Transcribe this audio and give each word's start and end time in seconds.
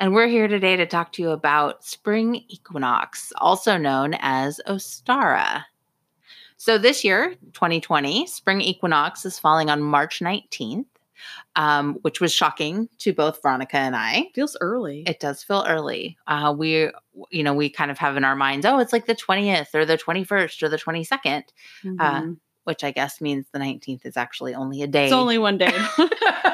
And 0.00 0.14
we're 0.14 0.28
here 0.28 0.48
today 0.48 0.76
to 0.76 0.86
talk 0.86 1.12
to 1.12 1.22
you 1.22 1.28
about 1.28 1.84
spring 1.84 2.36
equinox, 2.48 3.34
also 3.36 3.76
known 3.76 4.14
as 4.20 4.58
Ostara. 4.66 5.64
So, 6.56 6.78
this 6.78 7.04
year, 7.04 7.34
2020, 7.52 8.26
spring 8.26 8.62
equinox 8.62 9.26
is 9.26 9.38
falling 9.38 9.68
on 9.68 9.82
March 9.82 10.20
19th, 10.20 10.86
um, 11.54 11.98
which 12.00 12.18
was 12.18 12.32
shocking 12.32 12.88
to 13.00 13.12
both 13.12 13.42
Veronica 13.42 13.76
and 13.76 13.94
I. 13.94 14.30
Feels 14.34 14.56
early. 14.62 15.02
It 15.06 15.20
does 15.20 15.42
feel 15.42 15.66
early. 15.68 16.16
Uh, 16.26 16.54
we, 16.56 16.90
you 17.28 17.42
know, 17.42 17.52
we 17.52 17.68
kind 17.68 17.90
of 17.90 17.98
have 17.98 18.16
in 18.16 18.24
our 18.24 18.36
minds, 18.36 18.64
oh, 18.64 18.78
it's 18.78 18.94
like 18.94 19.04
the 19.04 19.14
20th 19.14 19.74
or 19.74 19.84
the 19.84 19.98
21st 19.98 20.62
or 20.62 20.70
the 20.70 20.78
22nd. 20.78 21.44
Mhm. 21.84 21.96
Uh, 22.00 22.34
which 22.64 22.84
I 22.84 22.90
guess 22.90 23.20
means 23.20 23.46
the 23.52 23.58
19th 23.58 24.06
is 24.06 24.16
actually 24.16 24.54
only 24.54 24.82
a 24.82 24.86
day. 24.86 25.04
it's 25.04 25.12
only 25.12 25.38
one 25.38 25.58
day. 25.58 25.72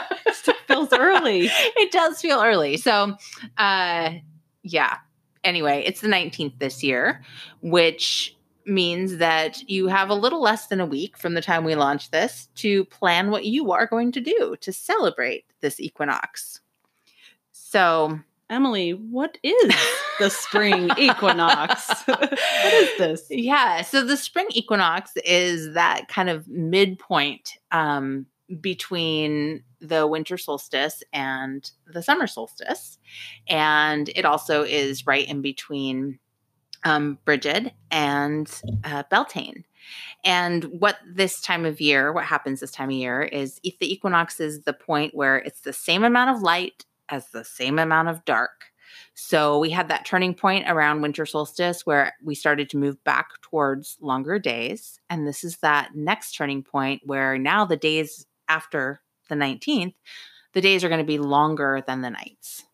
Feels 0.88 1.00
early. 1.00 1.46
it 1.76 1.92
does 1.92 2.20
feel 2.20 2.42
early. 2.42 2.76
So, 2.76 3.16
uh, 3.58 4.10
yeah. 4.62 4.96
Anyway, 5.44 5.82
it's 5.86 6.00
the 6.00 6.08
19th 6.08 6.58
this 6.58 6.82
year, 6.82 7.22
which 7.62 8.36
means 8.66 9.18
that 9.18 9.62
you 9.68 9.86
have 9.86 10.10
a 10.10 10.14
little 10.14 10.42
less 10.42 10.66
than 10.66 10.80
a 10.80 10.86
week 10.86 11.16
from 11.16 11.34
the 11.34 11.40
time 11.40 11.64
we 11.64 11.74
launch 11.74 12.10
this 12.10 12.48
to 12.56 12.84
plan 12.86 13.30
what 13.30 13.44
you 13.44 13.70
are 13.70 13.86
going 13.86 14.10
to 14.12 14.20
do 14.20 14.56
to 14.60 14.72
celebrate 14.72 15.44
this 15.60 15.78
equinox. 15.78 16.60
So, 17.52 18.18
Emily, 18.50 18.92
what 18.92 19.38
is 19.42 19.74
the 20.18 20.30
spring 20.30 20.90
equinox? 20.98 22.02
what 22.06 22.32
is 22.32 22.98
this? 22.98 23.26
Yeah. 23.30 23.82
So 23.82 24.04
the 24.04 24.16
spring 24.16 24.46
equinox 24.50 25.12
is 25.24 25.74
that 25.74 26.08
kind 26.08 26.28
of 26.28 26.46
midpoint 26.48 27.58
um, 27.72 28.26
between 28.60 29.62
the 29.80 30.06
winter 30.06 30.38
solstice 30.38 31.02
and 31.12 31.70
the 31.86 32.02
summer 32.02 32.26
solstice. 32.26 32.98
And 33.48 34.08
it 34.10 34.24
also 34.24 34.62
is 34.62 35.06
right 35.06 35.28
in 35.28 35.42
between 35.42 36.18
um, 36.84 37.18
Brigid 37.24 37.72
and 37.90 38.48
uh, 38.84 39.02
Beltane. 39.10 39.64
And 40.24 40.64
what 40.64 40.98
this 41.06 41.40
time 41.40 41.64
of 41.64 41.80
year, 41.80 42.12
what 42.12 42.24
happens 42.24 42.60
this 42.60 42.70
time 42.70 42.90
of 42.90 42.96
year 42.96 43.22
is 43.22 43.60
the 43.62 43.92
equinox 43.92 44.40
is 44.40 44.62
the 44.62 44.72
point 44.72 45.14
where 45.14 45.38
it's 45.38 45.60
the 45.60 45.72
same 45.72 46.04
amount 46.04 46.30
of 46.30 46.42
light 46.42 46.84
as 47.08 47.28
the 47.30 47.44
same 47.44 47.78
amount 47.78 48.08
of 48.08 48.24
dark. 48.24 48.66
So 49.14 49.58
we 49.58 49.70
had 49.70 49.88
that 49.88 50.04
turning 50.04 50.34
point 50.34 50.68
around 50.68 51.00
winter 51.00 51.26
solstice 51.26 51.86
where 51.86 52.12
we 52.22 52.34
started 52.34 52.68
to 52.70 52.76
move 52.76 53.02
back 53.04 53.28
towards 53.42 53.96
longer 54.00 54.38
days. 54.38 55.00
And 55.08 55.26
this 55.26 55.42
is 55.42 55.58
that 55.58 55.94
next 55.94 56.32
turning 56.32 56.62
point 56.62 57.02
where 57.04 57.38
now 57.38 57.64
the 57.64 57.76
days 57.76 58.26
after 58.48 59.00
the 59.28 59.34
19th, 59.34 59.94
the 60.52 60.60
days 60.60 60.84
are 60.84 60.88
going 60.88 61.00
to 61.00 61.04
be 61.04 61.18
longer 61.18 61.82
than 61.86 62.00
the 62.02 62.10
nights. 62.10 62.64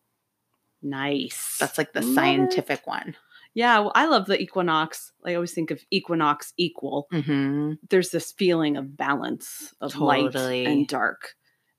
Nice. 0.81 1.57
That's 1.59 1.77
like 1.77 1.93
the 1.93 2.01
Love 2.01 2.11
it. 2.11 2.15
scientific 2.15 2.85
one. 2.87 3.15
yeah, 3.53 3.79
well, 3.79 3.91
I 3.95 4.05
love 4.05 4.25
the 4.25 4.39
equinox. 4.39 5.11
I 5.25 5.35
always 5.35 5.53
think 5.53 5.71
of 5.71 5.81
equinox 5.91 6.53
equal. 6.57 7.07
Mm-hmm. 7.13 7.73
There's 7.89 8.09
this 8.09 8.31
feeling 8.33 8.77
of 8.77 8.97
balance 8.97 9.73
of 9.79 9.95
light 9.95 10.35
and 10.35 10.87
dark. 10.87 11.35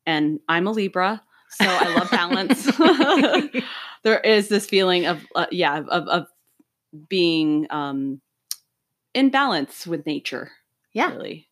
And 0.06 0.41
I'm 0.49 0.66
a 0.66 0.72
Libra, 0.72 1.22
so 1.50 1.65
I 1.69 1.94
love 1.94 2.11
balance. 2.11 2.65
there 4.03 4.21
is 4.21 4.49
this 4.49 4.66
feeling 4.66 5.06
of 5.06 5.25
uh, 5.34 5.47
yeah, 5.50 5.78
of 5.78 6.09
of 6.09 6.26
being 7.09 7.66
um 7.71 8.21
in 9.15 9.31
balance 9.31 9.87
with 9.87 10.06
nature. 10.06 10.50
Yeah. 10.93 11.11
Really. 11.12 11.49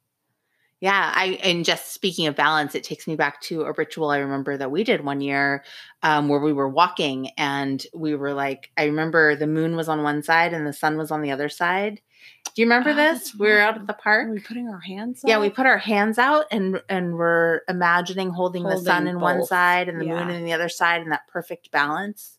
Yeah, 0.82 1.12
I 1.15 1.38
and 1.44 1.65
just 1.65 1.94
speaking 1.94 2.26
of 2.26 2.34
balance, 2.34 2.75
it 2.75 2.82
takes 2.82 3.06
me 3.06 3.15
back 3.15 3.41
to 3.43 3.62
a 3.62 3.72
ritual 3.72 4.10
I 4.10 4.19
remember 4.19 4.56
that 4.56 4.72
we 4.72 4.82
did 4.82 5.04
one 5.04 5.20
year, 5.20 5.62
um, 6.03 6.28
where 6.28 6.41
we 6.41 6.53
were 6.53 6.69
walking 6.69 7.31
and 7.38 7.81
we 7.94 8.16
were 8.16 8.34
like, 8.34 8.72
I 8.76 8.87
remember 8.87 9.37
the 9.37 9.47
moon 9.47 9.76
was 9.76 9.88
on 9.88 10.03
one 10.03 10.25
side 10.25 10.53
and 10.53 10.66
the 10.66 10.72
sun 10.72 10.97
was 10.98 11.12
on 11.12 11.22
the 11.22 11.31
other 11.31 11.48
side. 11.48 12.00
Do 12.47 12.60
you 12.60 12.66
remember 12.66 12.91
Oh, 12.91 12.94
this? 12.97 13.32
We 13.32 13.47
were 13.47 13.60
out 13.60 13.76
at 13.76 13.87
the 13.87 13.92
park. 13.92 14.26
Are 14.26 14.32
we 14.32 14.41
putting 14.41 14.69
our 14.69 14.81
hands 14.81 15.25
Out? 15.25 15.28
Yeah, 15.28 15.38
we 15.38 15.50
put 15.50 15.66
our 15.66 15.78
hands 15.78 16.19
out 16.19 16.47
and 16.50 16.82
and 16.88 17.15
we're 17.15 17.60
imagining 17.69 18.31
holding, 18.31 18.65
the 18.65 18.76
sun 18.78 19.04
Holding 19.04 19.15
in 19.15 19.21
one 19.21 19.44
side 19.44 19.88
and 19.88 20.00
the 20.00 20.06
moon 20.06 20.31
in 20.31 20.44
the 20.44 20.53
other 20.53 20.69
side 20.69 21.00
and 21.00 21.12
that 21.12 21.28
perfect 21.28 21.71
balance. 21.71 22.38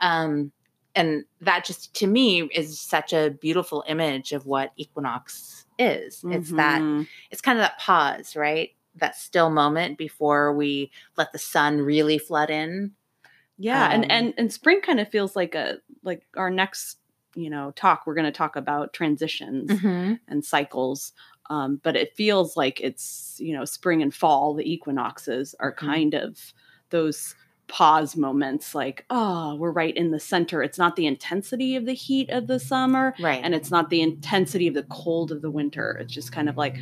Um, 0.00 0.52
and 0.94 1.24
that 1.42 1.66
just 1.66 1.92
to 1.96 2.06
me 2.06 2.44
is 2.44 2.80
such 2.80 3.12
a 3.12 3.28
beautiful 3.28 3.84
image 3.86 4.32
of 4.32 4.46
what 4.46 4.72
equinox 4.78 5.63
is. 5.78 6.24
It's 6.30 6.52
that 6.52 6.86
it's 7.30 7.40
kind 7.40 7.58
of 7.58 7.62
that 7.64 7.78
pause, 7.78 8.36
right? 8.36 8.70
That 8.96 9.16
still 9.16 9.50
moment 9.50 9.98
before 9.98 10.52
we 10.54 10.90
let 11.16 11.32
the 11.32 11.38
sun 11.38 11.80
really 11.80 12.18
flood 12.18 12.50
in. 12.50 12.94
Yeah, 13.58 13.88
and 13.90 14.10
Um, 14.10 14.10
and 14.10 14.34
and 14.36 14.52
spring 14.52 14.80
kind 14.80 15.00
of 15.00 15.08
feels 15.08 15.36
like 15.36 15.54
a 15.54 15.78
like 16.02 16.26
our 16.36 16.50
next 16.50 16.98
you 17.34 17.48
know 17.50 17.70
talk. 17.72 18.06
We're 18.06 18.14
going 18.14 18.24
to 18.26 18.32
talk 18.32 18.56
about 18.56 18.92
transitions 18.92 19.82
and 20.28 20.44
cycles, 20.44 21.12
um, 21.50 21.76
but 21.82 21.96
it 21.96 22.16
feels 22.16 22.56
like 22.56 22.80
it's 22.80 23.36
you 23.40 23.54
know 23.56 23.64
spring 23.64 24.02
and 24.02 24.12
fall. 24.14 24.54
The 24.54 24.70
equinoxes 24.70 25.54
are 25.60 25.72
Mhm. 25.80 26.00
kind 26.00 26.14
of 26.14 26.52
those 26.90 27.34
pause 27.66 28.16
moments. 28.16 28.74
Like 28.74 29.04
oh, 29.10 29.54
we're 29.56 29.70
right 29.70 29.96
in 29.96 30.10
the 30.10 30.20
center. 30.20 30.62
It's 30.62 30.78
not 30.78 30.96
the 30.96 31.06
intensity 31.06 31.76
of 31.76 31.86
the 31.86 31.94
heat 31.94 32.30
of 32.30 32.46
the 32.46 32.60
summer, 32.60 33.14
Right. 33.20 33.40
and 33.42 33.54
it's 33.54 33.70
not 33.70 33.90
the 33.90 34.00
intensity 34.02 34.68
of 34.68 34.74
the 34.74 34.82
cold 34.84 35.32
of 35.32 35.42
the 35.42 35.50
winter. 35.50 35.98
It's 36.00 36.12
just 36.12 36.32
kind 36.32 36.48
of 36.48 36.56
like 36.56 36.76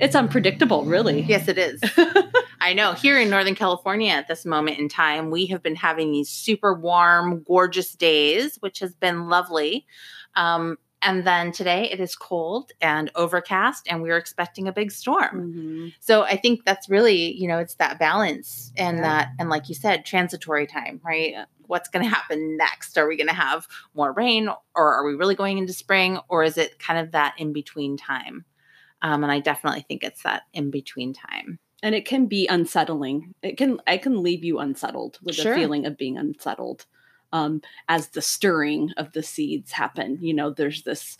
it's 0.00 0.14
unpredictable, 0.14 0.84
really. 0.84 1.22
yes, 1.22 1.48
it 1.48 1.58
is. 1.58 1.80
I 2.60 2.72
know. 2.72 2.92
Here 2.92 3.18
in 3.20 3.30
Northern 3.30 3.54
California 3.54 4.10
at 4.12 4.28
this 4.28 4.44
moment 4.44 4.78
in 4.78 4.88
time, 4.88 5.30
we 5.30 5.46
have 5.46 5.62
been 5.62 5.76
having 5.76 6.12
these 6.12 6.28
super 6.28 6.74
warm, 6.74 7.42
gorgeous 7.44 7.92
days, 7.94 8.56
which 8.60 8.78
has 8.80 8.94
been 8.94 9.28
lovely. 9.28 9.86
Um, 10.36 10.76
and 11.02 11.24
then 11.26 11.52
today 11.52 11.90
it 11.90 12.00
is 12.00 12.14
cold 12.16 12.72
and 12.80 13.10
overcast, 13.14 13.86
and 13.88 14.02
we're 14.02 14.16
expecting 14.16 14.66
a 14.68 14.72
big 14.72 14.90
storm. 14.90 15.52
Mhm. 15.54 15.94
So 16.00 16.22
I 16.22 16.36
think 16.36 16.64
that's 16.64 16.88
really, 16.88 17.32
you 17.34 17.46
know, 17.48 17.58
it's 17.58 17.74
that 17.76 17.98
balance 17.98 18.72
and 18.76 18.98
Yeah. 18.98 19.02
that, 19.02 19.28
and 19.38 19.48
like 19.48 19.68
you 19.68 19.74
said, 19.74 20.04
transitory 20.04 20.66
time, 20.66 21.00
right? 21.04 21.30
Yeah. 21.32 21.44
What's 21.66 21.88
going 21.90 22.02
to 22.04 22.08
happen 22.10 22.56
next? 22.56 22.96
Are 22.96 23.06
we 23.06 23.16
going 23.16 23.28
to 23.28 23.34
have 23.34 23.68
more 23.94 24.12
rain 24.12 24.48
or 24.74 24.94
are 24.94 25.04
we 25.04 25.14
really 25.14 25.34
going 25.34 25.58
into 25.58 25.72
spring 25.74 26.18
or 26.28 26.42
is 26.42 26.56
it 26.56 26.78
kind 26.78 26.98
of 26.98 27.12
that 27.12 27.34
in 27.38 27.52
between 27.52 27.96
time? 27.98 28.44
Um, 29.02 29.22
and 29.22 29.30
I 29.30 29.38
definitely 29.40 29.82
think 29.82 30.02
it's 30.02 30.22
that 30.22 30.42
in 30.52 30.70
between 30.70 31.12
time. 31.12 31.58
and 31.80 31.94
it 31.94 32.04
can 32.04 32.26
be 32.26 32.48
unsettling 32.48 33.32
it 33.40 33.56
can 33.56 33.80
I 33.86 33.98
can 33.98 34.20
leave 34.20 34.42
you 34.42 34.58
unsettled 34.58 35.20
with 35.22 35.36
Sure. 35.36 35.52
a 35.52 35.54
feeling 35.54 35.86
of 35.86 35.96
being 35.96 36.18
unsettled 36.18 36.86
um 37.32 37.60
as 37.88 38.08
the 38.08 38.22
stirring 38.22 38.90
of 38.96 39.12
the 39.12 39.22
seeds 39.22 39.72
happen 39.72 40.18
you 40.20 40.32
know 40.34 40.50
there's 40.50 40.82
this 40.82 41.18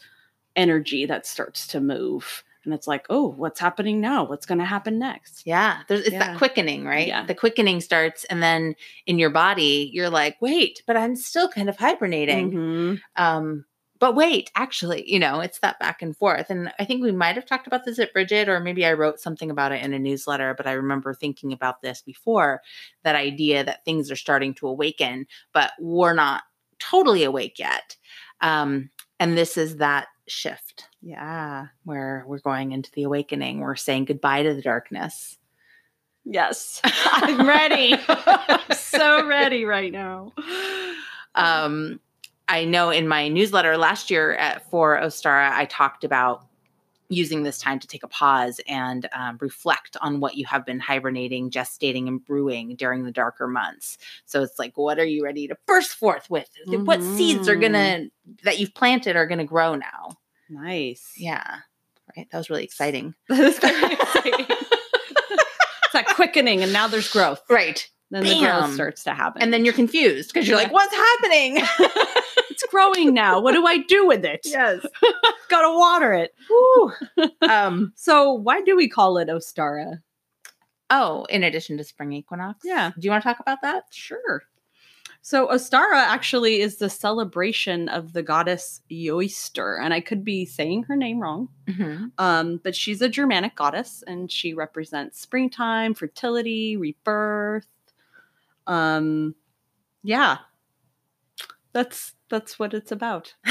energy 0.57 1.07
that 1.07 1.27
starts 1.27 1.67
to 1.69 1.81
move 1.81 2.43
and 2.65 2.75
it's 2.75 2.87
like 2.89 3.07
oh 3.11 3.29
what's 3.29 3.61
happening 3.61 4.01
now 4.01 4.25
what's 4.25 4.45
going 4.47 4.59
to 4.59 4.65
happen 4.65 4.99
next 4.99 5.43
Yeah. 5.47 5.81
There's, 5.89 6.01
it's 6.01 6.11
Yeah. 6.13 6.19
that 6.19 6.39
quickening, 6.39 6.85
right? 6.85 7.07
Yeah. 7.07 7.25
The 7.25 7.35
quickening 7.35 7.81
starts. 7.81 8.25
And 8.25 8.43
then 8.43 8.75
in 9.07 9.19
your 9.19 9.31
body, 9.31 9.89
you're 9.95 10.11
like, 10.11 10.37
wait, 10.43 10.83
but 10.87 10.97
I'm 10.97 11.17
still 11.17 11.49
kind 11.49 11.69
of 11.69 11.77
hibernating. 11.79 12.51
Mhm. 12.53 13.01
um 13.17 13.65
but 13.99 14.15
wait 14.15 14.51
actually 14.55 15.09
you 15.11 15.19
know 15.19 15.41
it's 15.41 15.59
that 15.61 15.79
back 15.79 16.03
and 16.03 16.17
forth 16.17 16.51
and 16.51 16.73
i 16.79 16.85
think 16.85 17.03
we 17.03 17.13
might 17.13 17.37
have 17.37 17.47
talked 17.47 17.67
about 17.67 17.85
this 17.85 17.99
at 17.99 18.13
Brigid 18.13 18.49
or 18.49 18.61
maybe 18.61 18.85
i 18.85 18.93
wrote 18.93 19.21
something 19.21 19.51
about 19.51 19.73
it 19.73 19.83
in 19.83 19.93
a 19.93 19.99
newsletter 19.99 20.55
but 20.55 20.67
i 20.67 20.73
remember 20.73 21.15
thinking 21.15 21.53
about 21.53 21.83
this 21.83 22.03
before 22.03 22.63
that 23.05 23.15
idea 23.15 23.65
that 23.65 23.85
things 23.85 24.11
are 24.11 24.17
starting 24.17 24.55
to 24.55 24.69
awaken 24.69 25.27
but 25.53 25.73
we're 25.79 26.15
not 26.15 26.43
totally 26.79 27.25
awake 27.25 27.59
yet 27.59 27.97
um 28.41 28.91
and 29.21 29.37
this 29.37 29.57
is 29.57 29.77
that 29.77 30.07
shift. 30.29 30.89
Yeah. 31.03 31.67
Where 31.85 32.25
we're 32.27 32.41
going 32.41 32.73
into 32.73 32.91
the 32.93 33.05
awakening 33.05 33.61
we're 33.61 33.77
saying 33.77 34.07
goodbye 34.07 34.43
to 34.43 34.55
the 34.55 34.63
darkness. 34.63 35.39
Yes. 36.25 36.81
I'm 36.85 37.47
ready. 37.47 37.95
I'm 38.09 38.75
so 38.75 39.27
ready 39.27 39.65
right 39.65 39.93
now. 39.93 40.33
Um, 41.35 42.01
I 42.49 42.65
know 42.65 42.91
in 42.91 43.07
my 43.07 43.29
newsletter 43.29 43.77
last 43.77 44.11
year 44.11 44.35
at, 44.35 44.69
for 44.71 44.99
Ostara, 44.99 45.51
I 45.53 45.67
talked 45.67 46.03
about 46.05 46.47
using 47.09 47.43
this 47.43 47.59
time 47.59 47.79
to 47.79 47.87
take 47.87 48.03
a 48.03 48.09
pause 48.09 48.61
and 48.69 49.09
um, 49.13 49.39
reflect 49.41 49.97
on 50.01 50.21
what 50.21 50.37
you 50.37 50.45
have 50.47 50.65
been 50.67 50.79
hibernating, 50.79 51.51
gestating, 51.51 52.07
and 52.07 52.25
brewing 52.25 52.77
during 52.77 53.05
the 53.05 53.11
darker 53.11 53.47
months. 53.47 53.99
So 54.27 54.43
it's 54.43 54.59
like, 54.59 54.77
what 54.77 54.99
are 54.99 55.07
you 55.07 55.25
ready 55.25 55.49
to 55.49 55.57
burst 55.67 55.95
forth 55.95 56.29
with? 56.29 56.49
What 56.67 57.03
seeds 57.03 57.49
are 57.49 57.57
gonna 57.57 58.07
that 58.45 58.59
you've 58.59 58.75
planted 58.75 59.17
are 59.17 59.27
gonna 59.27 59.45
grow 59.45 59.75
now? 59.75 60.19
Nice. 60.51 61.13
Yeah, 61.17 61.59
right. 62.17 62.29
That 62.31 62.39
was 62.39 62.51
really 62.51 62.65
exciting. 62.65 63.15
That 63.29 63.41
is 63.41 63.59
very 63.59 63.93
exciting. 63.95 64.47
it's 64.49 65.95
like 65.95 66.07
quickening, 66.09 66.63
and 66.63 66.73
now 66.73 66.89
there's 66.89 67.11
growth. 67.11 67.43
Right. 67.49 67.89
Then 68.11 68.25
the 68.25 68.39
growth 68.39 68.73
starts 68.73 69.05
to 69.05 69.13
happen. 69.13 69.43
And 69.43 69.53
then 69.53 69.65
you're 69.65 69.75
confused 69.75 70.33
because 70.33 70.49
you're 70.49 70.57
like, 70.57 70.73
what's 70.73 70.95
happening? 70.95 71.59
it's 72.51 72.65
growing 72.71 73.13
now. 73.13 73.41
What 73.41 73.53
do 73.53 73.67
I 73.67 73.79
do 73.79 74.07
with 74.07 74.25
it? 74.25 74.41
yes. 74.45 74.85
Gotta 75.49 75.77
water 75.77 76.13
it. 76.15 76.35
Um. 77.43 77.93
So 77.97 78.33
why 78.33 78.63
do 78.63 78.77
we 78.77 78.89
call 78.89 79.19
it 79.19 79.29
Ostara? 79.29 80.01
Oh, 80.91 81.25
in 81.29 81.43
addition 81.43 81.77
to 81.79 81.85
spring 81.85 82.13
equinox. 82.13 82.61
Yeah. 82.65 82.93
Do 82.99 83.05
you 83.05 83.11
want 83.11 83.23
to 83.23 83.29
talk 83.29 83.41
about 83.41 83.59
that? 83.63 83.85
Sure. 83.91 84.43
So 85.23 85.49
Ostara 85.49 85.97
actually 85.97 86.61
is 86.61 86.77
the 86.77 86.89
celebration 86.89 87.89
of 87.89 88.13
the 88.13 88.23
goddess 88.23 88.81
Yoister, 88.91 89.83
and 89.83 89.93
I 89.93 90.01
could 90.01 90.25
be 90.25 90.45
saying 90.47 90.85
her 90.85 90.97
name 90.97 91.21
wrong. 91.21 91.49
Mm-hmm. 91.67 92.07
Um, 92.19 92.61
but 92.63 92.75
she's 92.75 93.03
a 93.03 93.09
Germanic 93.09 93.55
goddess, 93.55 94.03
and 94.07 94.31
she 94.31 94.55
represents 94.55 95.21
springtime, 95.21 95.95
fertility, 95.95 96.77
rebirth. 96.77 97.67
Um, 98.69 99.35
yeah, 100.05 100.39
that's 101.73 102.15
that's 102.31 102.59
what 102.59 102.75
it's 102.75 102.93
about. 102.93 103.35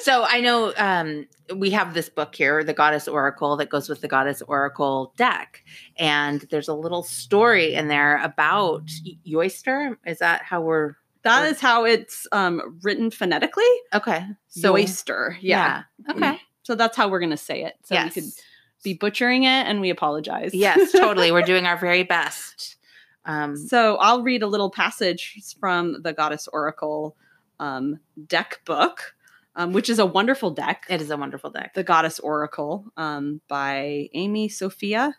so 0.00 0.24
I 0.24 0.40
know 0.40 0.72
um, 0.76 1.26
we 1.54 1.70
have 1.70 1.94
this 1.94 2.08
book 2.08 2.34
here, 2.34 2.62
the 2.62 2.72
Goddess 2.72 3.08
Oracle, 3.08 3.56
that 3.56 3.68
goes 3.68 3.88
with 3.88 4.00
the 4.00 4.08
Goddess 4.08 4.42
Oracle 4.42 5.12
deck, 5.16 5.64
and 5.96 6.46
there's 6.50 6.68
a 6.68 6.74
little 6.74 7.02
story 7.02 7.74
in 7.74 7.88
there 7.88 8.22
about 8.22 8.88
Yoister. 9.24 9.98
Is 10.06 10.18
that 10.18 10.42
how 10.42 10.60
we're 10.60 10.94
That 11.22 11.46
is 11.46 11.60
how 11.60 11.84
it's 11.84 12.26
um, 12.32 12.78
written 12.82 13.10
phonetically. 13.10 13.64
okay? 13.92 14.24
So 14.48 14.74
Oyster, 14.74 15.36
yeah. 15.40 15.82
yeah. 16.06 16.12
Okay. 16.14 16.40
So 16.62 16.74
that's 16.74 16.96
how 16.96 17.08
we're 17.08 17.20
gonna 17.20 17.36
say 17.36 17.64
it. 17.64 17.74
So 17.84 17.94
yes. 17.94 18.14
we 18.14 18.22
could 18.22 18.30
be 18.86 18.94
butchering 18.94 19.42
it, 19.42 19.66
and 19.68 19.80
we 19.80 19.90
apologize. 19.90 20.54
yes, 20.54 20.92
totally. 21.04 21.32
We're 21.32 21.42
doing 21.42 21.66
our 21.66 21.76
very 21.76 22.04
best. 22.04 22.76
Um, 23.24 23.56
So 23.56 23.96
I'll 23.96 24.22
read 24.22 24.42
a 24.42 24.46
little 24.46 24.70
passage 24.70 25.34
from 25.58 26.00
the 26.02 26.12
Goddess 26.12 26.46
Oracle 26.52 27.16
um, 27.58 27.98
deck 28.28 28.60
book, 28.64 29.14
um, 29.56 29.72
which 29.72 29.90
is 29.90 29.98
a 29.98 30.06
wonderful 30.06 30.50
deck. 30.52 30.86
it 30.88 31.00
is 31.02 31.10
a 31.10 31.16
wonderful 31.16 31.50
deck. 31.50 31.74
the 31.74 31.82
Goddess 31.82 32.20
Oracle 32.20 32.84
um, 32.96 33.40
by 33.48 34.08
Amy 34.14 34.48
Sophia 34.48 35.16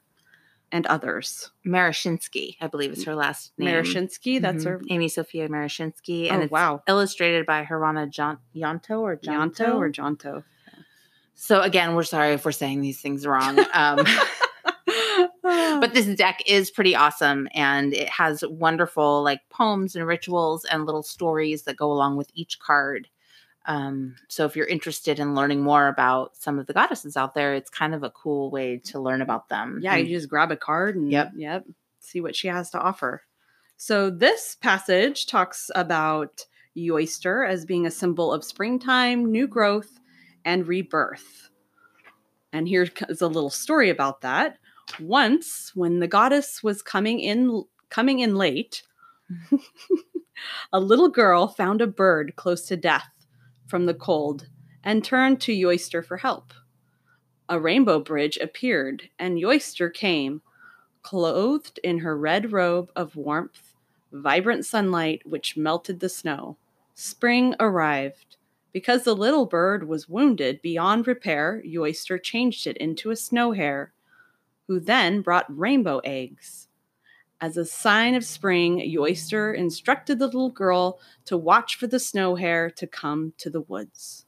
and 0.71 0.85
others. 0.87 1.51
Marashinsky, 1.65 2.55
I 2.61 2.67
believe 2.67 2.91
is 2.91 3.03
her 3.05 3.15
last 3.15 3.51
name. 3.57 3.69
Marashinsky, 3.69 4.39
that's 4.41 4.63
Mhm. 4.63 4.67
her. 4.69 4.81
Amy 4.89 5.07
Sophia 5.09 5.47
Marashinsky, 5.49 6.29
and 6.31 6.41
oh, 6.41 6.43
it's 6.45 6.51
wow. 6.51 6.83
illustrated 6.87 7.45
by 7.45 7.65
Harana 7.65 8.09
Jan- 8.09 8.39
Yanto 8.55 8.99
or 9.01 9.15
Janto. 9.17 9.75
Or 9.75 9.89
Gianto? 9.89 10.43
So 11.39 11.61
again, 11.61 11.95
we're 11.95 12.03
sorry 12.03 12.33
if 12.33 12.43
we're 12.43 12.51
saying 12.51 12.81
these 12.81 12.99
things 12.99 13.25
wrong. 13.25 13.57
Um, 13.73 14.05
but 15.43 15.93
this 15.93 16.05
deck 16.17 16.41
is 16.45 16.69
pretty 16.71 16.95
awesome 16.95 17.47
and 17.53 17.93
it 17.93 18.09
has 18.09 18.43
wonderful 18.47 19.23
like 19.23 19.41
poems 19.49 19.95
and 19.95 20.05
rituals 20.05 20.65
and 20.65 20.85
little 20.85 21.03
stories 21.03 21.63
that 21.63 21.77
go 21.77 21.91
along 21.91 22.17
with 22.17 22.29
each 22.33 22.59
card 22.59 23.07
um, 23.65 24.15
so 24.29 24.45
if 24.45 24.55
you're 24.55 24.65
interested 24.67 25.19
in 25.19 25.35
learning 25.35 25.61
more 25.61 25.87
about 25.87 26.35
some 26.37 26.57
of 26.57 26.67
the 26.67 26.73
goddesses 26.73 27.17
out 27.17 27.33
there 27.33 27.53
it's 27.53 27.69
kind 27.69 27.93
of 27.93 28.03
a 28.03 28.09
cool 28.11 28.49
way 28.49 28.77
to 28.85 28.99
learn 28.99 29.21
about 29.21 29.49
them 29.49 29.79
yeah, 29.81 29.95
And- 29.95 30.07
you 30.07 30.15
just 30.17 30.29
grab 30.29 30.51
a 30.51 30.57
card 30.57 30.95
and 30.95 31.11
Yep. 31.11 31.31
yep, 31.35 31.65
see 31.99 32.21
what 32.21 32.35
she 32.35 32.47
has 32.47 32.69
to 32.71 32.79
offer. 32.79 33.23
So 33.77 34.09
this 34.09 34.55
passage 34.59 35.25
talks 35.27 35.69
about 35.75 36.45
Yoister 36.75 37.43
as 37.47 37.65
being 37.65 37.85
a 37.85 37.91
symbol 37.91 38.31
of 38.33 38.43
springtime, 38.43 39.31
new 39.31 39.47
growth, 39.47 39.99
and 40.47 40.65
rebirth. 40.65 41.49
And 42.53 42.69
here 42.69 42.87
is 43.09 43.21
a 43.21 43.27
little 43.27 43.49
story 43.49 43.89
about 43.89 44.21
that. 44.21 44.57
Once, 45.01 45.73
when 45.75 45.99
the 45.99 46.07
goddess 46.07 46.63
was 46.63 46.81
coming 46.81 47.19
in 47.19 47.65
coming 47.89 48.19
in 48.19 48.35
late, 48.35 48.81
a 50.73 50.79
little 50.79 51.09
girl 51.09 51.49
found 51.49 51.81
a 51.81 51.87
bird 51.87 52.37
close 52.37 52.65
to 52.67 52.77
death 52.77 53.27
from 53.67 53.85
the 53.85 53.93
cold 53.93 54.47
and 54.85 55.03
turned 55.03 55.41
to 55.41 55.51
Yoister 55.51 56.01
for 56.01 56.15
help. 56.15 56.53
A 57.49 57.59
rainbow 57.59 57.99
bridge 57.99 58.37
appeared, 58.37 59.09
and 59.19 59.37
Yoister 59.37 59.89
came, 59.89 60.41
clothed 61.01 61.77
in 61.83 61.99
her 61.99 62.17
red 62.17 62.53
robe 62.53 62.89
of 62.95 63.17
warmth, 63.17 63.73
vibrant 64.13 64.65
sunlight 64.65 65.23
which 65.25 65.57
melted 65.57 65.99
the 65.99 66.09
snow. 66.09 66.55
Spring 66.93 67.53
arrived. 67.59 68.37
Because 68.73 69.03
the 69.03 69.15
little 69.15 69.45
bird 69.45 69.87
was 69.87 70.09
wounded 70.09 70.61
beyond 70.61 71.07
repair, 71.07 71.61
Yoister 71.65 72.17
changed 72.17 72.67
it 72.67 72.77
into 72.77 73.09
a 73.09 73.15
snow 73.15 73.53
hare, 73.53 73.93
who 74.67 74.79
then 74.79 75.21
brought 75.21 75.45
rainbow 75.57 75.99
eggs. 76.03 76.67
As 77.39 77.55
a 77.55 77.65
sign 77.65 78.15
of 78.15 78.25
spring, 78.25 78.79
Yoister 78.79 79.53
instructed 79.53 80.19
the 80.19 80.25
little 80.25 80.49
girl 80.49 80.99
to 81.25 81.37
watch 81.37 81.75
for 81.75 81.87
the 81.87 81.99
snow 81.99 82.35
hare 82.35 82.69
to 82.71 82.87
come 82.87 83.33
to 83.37 83.49
the 83.49 83.61
woods. 83.61 84.25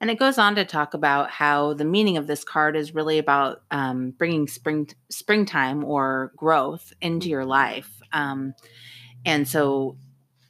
And 0.00 0.10
it 0.10 0.18
goes 0.18 0.36
on 0.36 0.56
to 0.56 0.64
talk 0.64 0.94
about 0.94 1.30
how 1.30 1.74
the 1.74 1.84
meaning 1.84 2.16
of 2.16 2.26
this 2.26 2.42
card 2.42 2.74
is 2.74 2.92
really 2.92 3.18
about 3.18 3.62
um, 3.70 4.10
bringing 4.10 4.48
spring 4.48 4.88
springtime 5.10 5.84
or 5.84 6.32
growth 6.36 6.92
into 7.00 7.28
your 7.28 7.44
life. 7.44 8.00
Um, 8.12 8.54
and 9.24 9.46
so 9.46 9.96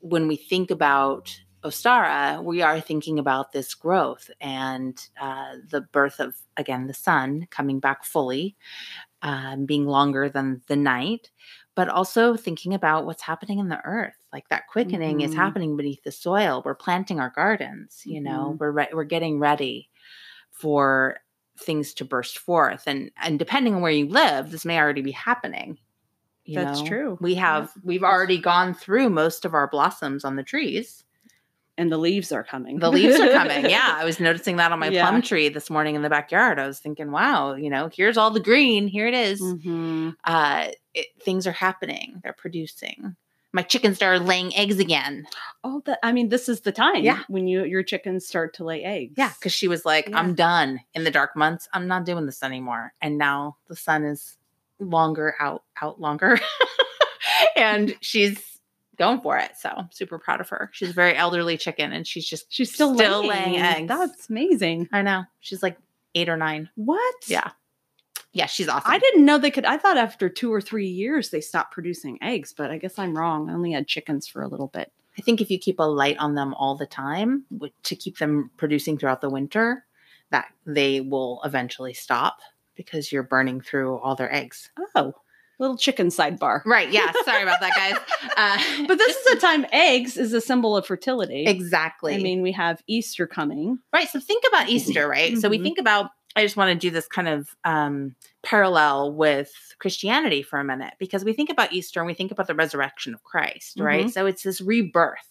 when 0.01 0.27
we 0.27 0.37
think 0.37 0.71
about 0.71 1.39
Ostara, 1.65 2.43
we 2.43 2.61
are 2.61 2.81
thinking 2.81 3.19
about 3.19 3.53
this 3.53 3.75
growth 3.75 4.31
and 4.41 5.09
uh, 5.21 5.55
the 5.71 5.83
birth 5.83 6.19
of, 6.19 6.35
again, 6.57 6.89
the 6.89 6.95
sun 6.95 7.47
coming 7.51 7.79
back 7.79 8.05
fully, 8.05 8.57
um, 9.23 9.65
being 9.65 9.87
longer 9.87 10.29
than 10.29 10.61
the 10.67 10.75
night, 10.75 11.31
but 11.77 11.89
also 11.89 12.37
thinking 12.37 12.75
about 12.75 13.07
what's 13.07 13.23
happening 13.23 13.61
in 13.61 13.69
the 13.69 13.81
earth. 13.85 14.17
Like 14.33 14.49
that 14.49 14.67
quickening 14.67 15.21
is 15.21 15.33
Mhm. 15.33 15.37
happening 15.37 15.77
beneath 15.77 16.03
the 16.03 16.11
soil. 16.11 16.63
We're 16.65 16.75
planting 16.75 17.21
our 17.21 17.31
gardens, 17.31 18.03
you 18.05 18.21
know, 18.21 18.57
we're, 18.59 18.73
re- 18.73 18.91
we're 18.93 19.05
getting 19.05 19.39
ready 19.39 19.89
for 20.51 21.19
things 21.59 21.95
to 21.95 22.05
burst 22.05 22.39
forth. 22.39 22.85
And, 22.89 23.13
and 23.23 23.39
depending 23.39 23.75
on 23.77 23.83
where 23.83 23.93
you 23.93 24.09
live, 24.09 24.51
this 24.51 24.65
may 24.65 24.79
already 24.81 25.03
be 25.03 25.13
happening. 25.13 25.79
That's 26.49 26.81
know? 26.81 26.87
true. 26.87 27.19
We 27.21 27.37
have, 27.37 27.71
we've 27.85 28.03
already 28.03 28.39
gone 28.39 28.75
through 28.75 29.11
most 29.11 29.45
of 29.45 29.55
our 29.55 29.69
blossoms 29.69 30.25
on 30.25 30.35
the 30.35 30.43
trees. 30.43 31.05
And 31.79 31.91
the 31.91 31.97
leaves 31.99 32.33
are 32.33 32.45
coming. 32.45 32.79
The 32.81 32.91
leaves 32.91 33.19
are 33.19 33.31
coming. 33.31 33.65
Yeah, 33.71 33.95
I 33.99 34.05
was 34.05 34.21
noticing 34.21 34.57
that 34.57 34.73
on 34.73 34.79
my 34.79 34.89
Yeah. 34.89 35.09
plum 35.09 35.23
tree 35.23 35.49
this 35.49 35.71
morning 35.71 35.95
in 35.95 36.03
the 36.03 36.11
backyard. 36.11 36.59
I 36.59 36.67
was 36.67 36.79
thinking, 36.79 37.11
wow, 37.11 37.55
you 37.55 37.71
know, 37.71 37.89
here's 37.93 38.19
all 38.19 38.31
the 38.31 38.41
green. 38.41 38.87
Here 38.89 39.07
it 39.07 39.15
is. 39.15 39.41
Mhm. 39.41 40.15
Uh, 40.23 40.69
it, 40.93 41.07
things 41.23 41.47
are 41.47 41.53
happening. 41.53 42.21
They're 42.23 42.35
producing. 42.35 43.17
My 43.55 43.63
chickens 43.63 43.97
started 43.97 44.25
laying 44.25 44.55
eggs 44.57 44.79
again. 44.79 45.27
Oh, 45.65 45.83
that 45.87 45.99
I 46.03 46.13
mean, 46.13 46.29
this 46.31 46.49
is 46.49 46.61
the 46.61 46.73
time. 46.73 47.05
Yeah. 47.05 47.23
when 47.29 47.47
you 47.47 47.65
your 47.65 47.83
chickens 47.83 48.27
start 48.27 48.55
to 48.55 48.65
lay 48.65 48.83
eggs. 48.85 49.15
Yeah, 49.17 49.31
because 49.39 49.53
she 49.53 49.69
was 49.69 49.85
like, 49.87 50.09
Yeah. 50.09 50.19
I'm 50.19 50.35
done 50.35 50.81
in 50.95 51.05
the 51.05 51.11
dark 51.11 51.37
months. 51.37 51.69
I'm 51.73 51.87
not 51.87 52.05
doing 52.05 52.27
this 52.27 52.43
anymore. 52.43 52.93
And 53.01 53.17
now 53.19 53.57
the 53.69 53.77
sun 53.77 54.05
is 54.05 54.37
longer 54.79 55.35
out, 55.41 55.63
out 55.81 56.01
longer. 56.01 56.39
and 57.57 57.95
she's 58.01 58.52
going 58.99 59.21
for 59.21 59.39
it. 59.39 59.53
So 59.57 59.71
super 59.91 60.19
proud 60.19 60.41
of 60.41 60.49
her. 60.51 60.71
She's 60.73 60.91
a 60.91 60.95
very 60.95 61.17
elderly 61.17 61.57
chicken 61.57 61.93
and 61.93 62.07
she's 62.07 62.27
just 62.29 62.47
she's 62.53 62.73
still, 62.73 62.95
Still 62.95 63.27
laying. 63.27 63.53
laying 63.53 63.57
eggs. 63.63 63.89
That's 63.89 64.29
amazing. 64.31 64.89
I 64.93 65.03
know. 65.03 65.25
She's 65.41 65.63
like 65.63 65.77
eight 66.15 66.29
or 66.29 66.37
nine. 66.37 66.69
What? 66.75 67.15
Yeah. 67.27 67.51
Yeah, 68.35 68.47
she's 68.47 68.69
awesome. 68.69 68.91
I 68.91 68.99
didn't 68.99 69.27
know 69.27 69.37
they 69.37 69.51
could. 69.51 69.67
I 69.67 69.77
thought 69.77 69.99
after 69.99 70.29
two 70.31 70.53
or 70.53 70.61
three 70.61 70.89
years 70.89 71.29
they 71.31 71.41
stopped 71.43 71.73
producing 71.73 72.19
eggs, 72.23 72.55
but 72.57 72.71
I 72.71 72.79
guess 72.79 72.99
I'm 72.99 73.17
wrong. 73.17 73.51
I 73.51 73.55
only 73.55 73.73
had 73.73 73.87
chickens 73.87 74.27
for 74.27 74.41
a 74.43 74.49
little 74.49 74.69
bit. 74.69 74.91
I 75.19 75.21
think 75.23 75.43
if 75.43 75.51
you 75.51 75.59
keep 75.59 75.79
a 75.79 75.83
light 75.83 76.17
on 76.19 76.35
them 76.35 76.55
all 76.55 76.75
the 76.75 76.87
time 76.87 77.45
to 77.83 77.95
keep 77.97 78.17
them 78.19 78.51
producing 78.57 78.97
throughout 78.97 79.21
the 79.21 79.29
winter, 79.29 79.85
that 80.31 80.47
they 80.65 81.03
will 81.03 81.43
eventually 81.45 81.93
stop 81.93 82.39
because 82.75 83.13
you're 83.13 83.23
burning 83.23 83.61
through 83.61 83.99
all 83.99 84.15
their 84.17 84.35
eggs. 84.35 84.71
Oh, 84.95 85.13
little 85.63 85.77
chicken 85.79 86.09
sidebar. 86.09 86.61
Right. 86.67 86.91
Yeah. 86.91 87.11
Sorry 87.25 87.43
about 87.43 87.61
that, 87.61 87.73
guys. 87.75 87.97
Uh, 88.37 88.87
But 88.89 88.99
this 88.99 89.15
is 89.17 89.27
a 89.35 89.37
time 89.39 89.65
eggs 89.73 90.17
is 90.17 90.33
a 90.33 90.41
symbol 90.41 90.77
of 90.77 90.87
fertility. 90.87 91.45
exactly. 91.47 92.15
I 92.15 92.19
mean, 92.19 92.41
we 92.43 92.53
have 92.53 92.83
Easter 92.87 93.27
coming. 93.27 93.79
right. 93.93 94.09
So 94.09 94.19
think 94.21 94.45
about 94.49 94.69
Easter, 94.69 95.07
right? 95.09 95.37
So 95.39 95.49
we 95.49 95.59
Mhm. 95.59 95.63
think 95.63 95.79
about, 95.79 96.11
I 96.35 96.43
just 96.43 96.57
want 96.57 96.69
to 96.71 96.75
do 96.75 96.91
this 96.91 97.07
kind 97.07 97.29
of 97.29 97.49
um, 97.65 98.15
parallel 98.43 99.13
with 99.13 99.53
Christianity 99.79 100.43
for 100.43 100.59
a 100.59 100.65
minute 100.65 100.95
because 100.99 101.25
we 101.25 101.33
think 101.35 101.51
about 101.51 101.73
Easter 101.73 102.01
and 102.01 102.07
we 102.07 102.15
think 102.15 102.31
about 102.33 102.47
the 102.47 102.55
resurrection 102.55 103.13
of 103.15 103.23
Christ, 103.23 103.79
right? 103.81 104.07
Mhm. 104.07 104.13
So 104.13 104.27
it's 104.27 104.43
this 104.43 104.61
rebirth. 104.61 105.29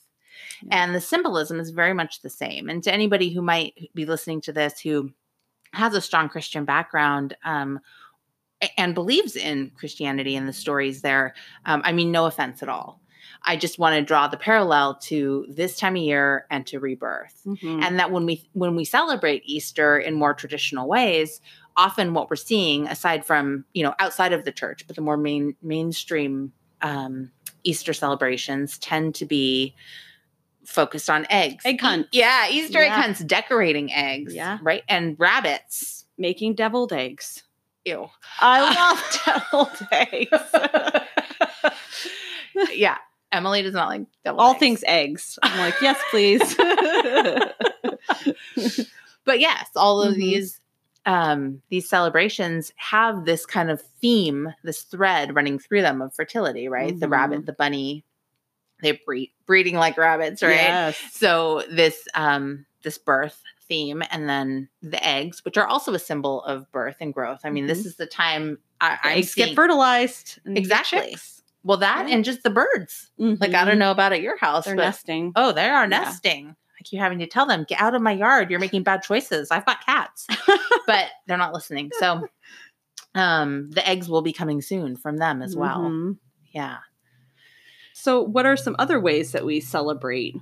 Yeah. 0.64 0.84
And 0.84 0.96
the 0.96 1.02
symbolism 1.02 1.60
is 1.60 1.72
very 1.72 1.94
much 1.94 2.22
the 2.22 2.30
same. 2.30 2.70
And 2.70 2.84
to 2.84 2.94
anybody 2.94 3.34
who 3.34 3.42
might 3.42 3.74
be 3.96 4.06
listening 4.06 4.42
to 4.42 4.54
this 4.54 4.80
who 4.80 5.12
has 5.74 5.94
a 5.96 6.02
strong 6.02 6.30
Christian 6.30 6.66
background, 6.66 7.36
um, 7.44 7.80
and 8.78 8.94
believes 8.96 9.36
in 9.36 9.72
Christianity 9.78 10.36
and 10.36 10.48
the 10.48 10.54
stories 10.54 11.02
there, 11.02 11.34
um, 11.66 11.82
I 11.84 11.92
mean, 11.92 12.12
no 12.12 12.26
offense 12.26 12.62
at 12.64 12.70
all. 12.70 13.00
I 13.44 13.56
just 13.56 13.80
want 13.80 13.96
to 13.96 14.02
draw 14.04 14.28
the 14.28 14.38
parallel 14.38 14.96
to 15.04 15.46
this 15.50 15.78
time 15.80 15.96
of 15.96 16.02
year 16.04 16.46
and 16.52 16.66
to 16.68 16.80
rebirth 16.80 17.42
Mhm. 17.46 17.82
and 17.84 17.98
that 18.00 18.12
when 18.12 18.26
we 18.28 18.48
when 18.54 18.76
we 18.76 18.86
celebrate 18.86 19.42
easter 19.46 19.98
in 19.98 20.14
more 20.14 20.34
traditional 20.36 20.88
ways 20.88 21.42
often 21.76 22.14
what 22.14 22.30
we're 22.30 22.36
seeing 22.36 22.86
aside 22.88 23.26
from 23.26 23.66
you 23.74 23.82
know 23.82 23.96
outside 23.98 24.32
of 24.34 24.46
the 24.46 24.52
church 24.52 24.86
but 24.86 24.96
the 24.96 25.02
more 25.02 25.18
main 25.18 25.56
mainstream 25.64 26.52
um, 26.84 27.32
easter 27.64 27.94
celebrations 27.94 28.78
tend 28.78 29.16
to 29.16 29.26
be 29.26 29.74
focused 30.64 31.10
on 31.10 31.26
eggs 31.32 31.66
Egg 31.66 31.82
hunt. 31.82 32.08
yeah 32.12 32.48
easter 32.48 32.80
egg 32.80 32.92
hunts 32.92 33.22
decorating 33.22 33.92
eggs 33.92 34.36
Yeah. 34.36 34.60
right 34.62 34.84
and 34.88 35.16
rabbits 35.20 36.06
Making 36.18 36.54
deviled 36.54 36.94
eggs. 36.94 37.42
Ew 37.86 38.10
I 38.40 38.76
love 38.76 39.20
deviled 39.26 39.88
eggs. 39.92 40.30
yeah 42.74 42.98
emily 43.32 43.62
does 43.62 43.74
not 43.74 43.88
like 43.90 44.02
deviled 44.26 44.42
All 44.42 44.52
eggs. 44.52 44.60
things 44.60 44.84
eggs. 44.88 45.40
I'm 45.42 45.58
like, 45.60 45.76
yes, 45.82 45.98
please. 46.12 46.42
but 49.26 49.40
yes 49.40 49.68
all 49.76 50.02
of 50.02 50.14
Mhm. 50.16 50.18
these 50.18 50.60
um 51.06 51.62
these 51.70 51.88
celebrations 51.90 52.72
have 52.76 53.26
this 53.26 53.46
kind 53.46 53.72
of 53.72 53.82
theme 54.02 54.54
this 54.64 54.84
thread 54.84 55.36
running 55.36 55.58
through 55.60 55.82
them 55.82 56.02
of 56.02 56.14
fertility 56.14 56.68
right 56.68 57.00
the 57.00 57.08
Mhm. 57.08 57.12
rabbit 57.12 57.46
the 57.46 57.54
bunny 57.54 58.04
they're 58.82 58.98
breed, 59.06 59.32
breeding 59.46 59.76
like 59.76 59.98
rabbits 59.98 60.42
right 60.44 60.52
Yes. 60.52 60.98
so 61.12 61.64
this 61.72 62.08
um 62.16 62.66
this 62.84 62.98
birth 62.98 63.42
theme 63.72 64.04
and 64.12 64.28
then 64.28 64.68
the 64.82 65.02
eggs 65.08 65.46
which 65.46 65.56
are 65.58 65.66
also 65.66 65.94
a 65.94 66.00
symbol 66.00 66.44
of 66.44 66.70
birth 66.74 66.98
and 67.00 67.14
growth 67.14 67.40
i 67.46 67.50
mean 67.50 67.68
this 67.68 67.86
is 67.86 67.96
the 67.96 68.06
time 68.06 68.58
I, 68.82 68.98
eggs 69.06 69.34
get 69.34 69.56
fertilized. 69.56 70.40
and 70.44 70.58
you 70.58 70.64
get 70.64 70.72
Exactly. 70.82 71.16
well 71.64 71.78
that 71.78 72.08
Yeah. 72.10 72.16
and 72.16 72.26
just 72.26 72.44
the 72.44 72.50
birds 72.50 73.12
like 73.18 73.54
i 73.54 73.64
don't 73.64 73.80
know 73.80 73.92
about 73.92 74.12
at 74.12 74.22
your 74.22 74.38
house 74.38 74.66
They're 74.66 74.76
but 74.76 74.84
nesting. 74.84 75.32
oh 75.38 75.54
they 75.54 75.70
are 75.70 75.84
Yeah. 75.84 75.88
nesting 75.88 76.56
I 76.80 76.84
keep 76.84 77.00
having 77.00 77.20
to 77.20 77.28
tell 77.28 77.46
them, 77.46 77.64
get 77.70 77.80
out 77.80 77.94
of 77.94 78.02
my 78.02 78.12
yard. 78.12 78.50
You're 78.50 78.60
making 78.60 78.82
bad 78.82 79.04
choices. 79.04 79.52
I've 79.52 79.68
got 79.68 79.86
cats. 79.86 80.26
but 80.88 81.06
they're 81.28 81.38
not 81.38 81.54
listening. 81.54 81.92
So 82.00 82.28
um 83.14 83.70
the 83.70 83.88
eggs 83.88 84.10
will 84.10 84.24
be 84.24 84.34
coming 84.34 84.64
soon 84.64 84.98
from 84.98 85.18
them 85.18 85.44
as 85.44 85.56
well. 85.56 85.82
Mhm. 85.82 86.18
Yeah. 86.52 86.78
So, 87.94 88.22
what 88.24 88.48
are 88.48 88.58
some 88.58 88.76
other 88.80 89.00
ways 89.00 89.32
that 89.34 89.46
we 89.46 89.60
celebrate 89.60 90.36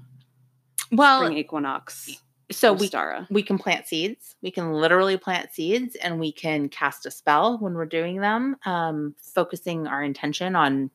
Well, 0.94 1.20
spring 1.24 1.38
equinox? 1.38 2.10
So 2.52 2.74
we 2.74 2.90
we 3.30 3.44
can 3.44 3.58
plant 3.58 3.88
seeds. 3.88 4.36
We 4.42 4.52
can 4.52 4.72
literally 4.74 5.18
plant 5.18 5.54
seeds 5.54 5.96
and 5.96 6.20
we 6.20 6.32
can 6.32 6.70
cast 6.70 7.06
a 7.06 7.12
spell 7.12 7.58
when 7.60 7.74
we're 7.76 7.86
doing 7.86 8.22
them, 8.22 8.56
um, 8.66 9.16
focusing 9.22 9.86
our 9.88 10.04
intention 10.04 10.56
on 10.56 10.90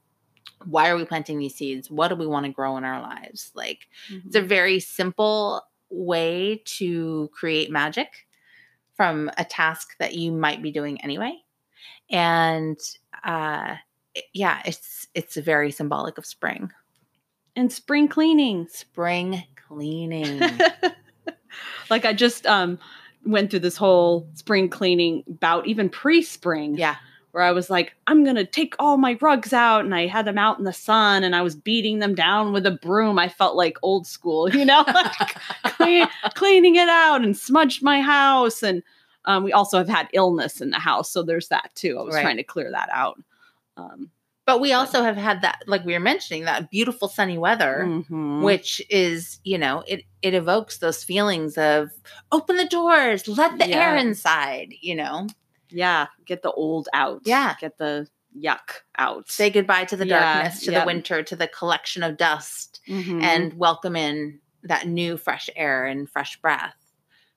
why 0.67 0.89
are 0.91 0.97
we 0.97 1.05
planting 1.05 1.39
these 1.39 1.55
seeds? 1.55 1.91
What 1.91 2.09
do 2.09 2.17
we 2.17 2.27
want 2.27 2.47
to 2.47 2.53
grow 2.53 2.77
in 2.77 2.85
our 2.85 3.01
lives? 3.01 3.51
Like 3.55 3.87
It's 4.27 4.37
a 4.37 4.43
Mhm. 4.43 4.47
very 4.49 4.81
simple 4.81 5.63
way 5.91 6.63
to 6.79 7.31
create 7.33 7.71
magic 7.71 8.27
from 8.97 9.31
a 9.39 9.45
task 9.45 9.97
that 9.99 10.15
you 10.15 10.33
might 10.33 10.63
be 10.63 10.71
doing 10.73 11.01
anyway. 11.03 11.35
And 12.11 12.79
uh 13.23 13.77
yeah, 14.33 14.63
it's 14.65 15.09
it's 15.15 15.37
very 15.37 15.71
symbolic 15.73 16.19
of 16.19 16.27
spring. 16.27 16.71
and 17.57 17.73
spring 17.73 18.09
cleaning. 18.09 18.67
Spring 18.69 19.45
cleaning. 19.69 20.59
like 21.91 22.05
I 22.05 22.13
just 22.13 22.47
um 22.47 22.79
went 23.25 23.51
through 23.51 23.61
this 23.61 23.77
whole 23.77 24.29
spring 24.35 24.69
cleaning 24.69 25.25
bout, 25.27 25.67
even 25.67 25.89
pre-spring. 25.89 26.75
yeah. 26.77 26.97
where 27.33 27.43
I 27.43 27.53
was 27.53 27.71
like, 27.71 27.95
I'm 28.07 28.23
gonna 28.25 28.45
take 28.45 28.75
all 28.79 28.97
my 28.99 29.17
rugs 29.21 29.53
out, 29.53 29.85
and 29.85 29.95
I 29.95 30.07
had 30.07 30.25
them 30.27 30.39
out 30.39 30.59
in 30.59 30.65
the 30.65 30.73
sun, 30.73 31.25
and 31.25 31.35
I 31.35 31.43
was 31.43 31.55
beating 31.57 31.99
them 32.01 32.15
down 32.15 32.53
with 32.53 32.67
a 32.67 32.71
broom. 32.83 33.19
I 33.19 33.29
felt 33.29 33.57
like 33.57 33.77
old 33.83 34.07
school, 34.07 34.49
you 34.55 34.65
know, 34.65 34.85
like 34.95 35.37
clean, 35.77 36.07
cleaning 36.35 36.77
it 36.77 36.89
out 36.89 37.23
and 37.25 37.37
smudged 37.37 37.83
my 37.83 38.01
house. 38.01 38.63
And 38.63 38.83
um, 39.25 39.43
we 39.43 39.53
also 39.53 39.79
have 39.79 39.89
had 39.89 40.09
illness 40.13 40.61
in 40.61 40.71
the 40.71 40.79
house, 40.79 41.11
so 41.11 41.23
there's 41.23 41.49
that 41.49 41.71
too. 41.75 41.99
I 41.99 42.03
was 42.03 42.15
Right. 42.15 42.23
trying 42.23 42.37
to 42.37 42.45
clear 42.45 42.71
that 42.71 42.91
out. 42.93 43.19
Um, 43.79 44.11
But 44.47 44.61
we 44.61 44.73
also 44.75 45.03
have 45.03 45.17
had 45.17 45.41
that 45.43 45.63
like 45.67 45.85
we 45.85 45.95
were 45.95 46.01
mentioning 46.01 46.45
that 46.45 46.71
beautiful 46.71 47.09
sunny 47.09 47.39
weather. 47.39 47.85
mhm. 47.87 48.43
Which 48.43 48.83
is, 48.91 49.41
you 49.45 49.57
know, 49.59 49.83
it 49.87 50.03
it 50.23 50.35
evokes 50.35 50.79
those 50.79 51.03
feelings 51.05 51.57
of 51.57 51.91
open 52.31 52.57
the 52.57 52.67
doors, 52.67 53.27
let 53.27 53.59
the 53.59 53.71
air 53.71 53.97
inside, 53.97 54.75
you 54.81 54.95
know. 54.97 55.27
yeah, 55.71 56.07
get 56.27 56.43
the 56.43 56.53
old 56.53 56.89
out. 56.93 57.23
Yeah. 57.25 57.55
get 57.61 57.79
the 57.79 58.07
yuck 58.39 58.83
out. 58.99 59.31
Say 59.31 59.49
goodbye 59.51 59.85
to 59.87 59.97
the 59.97 60.07
Yeah, 60.07 60.43
darkness, 60.43 60.65
to 60.65 60.73
yeah. 60.73 60.81
the 60.81 60.87
winter, 60.87 61.23
to 61.23 61.37
the 61.37 61.49
collection 61.49 62.03
of 62.03 62.17
dust. 62.17 62.81
Mhm. 62.89 63.23
and 63.23 63.55
welcome 63.55 63.97
in 63.97 64.41
that 64.63 64.87
new 64.87 65.17
fresh 65.17 65.49
air 65.57 65.87
and 65.87 66.09
fresh 66.09 66.37
breath. 66.41 66.75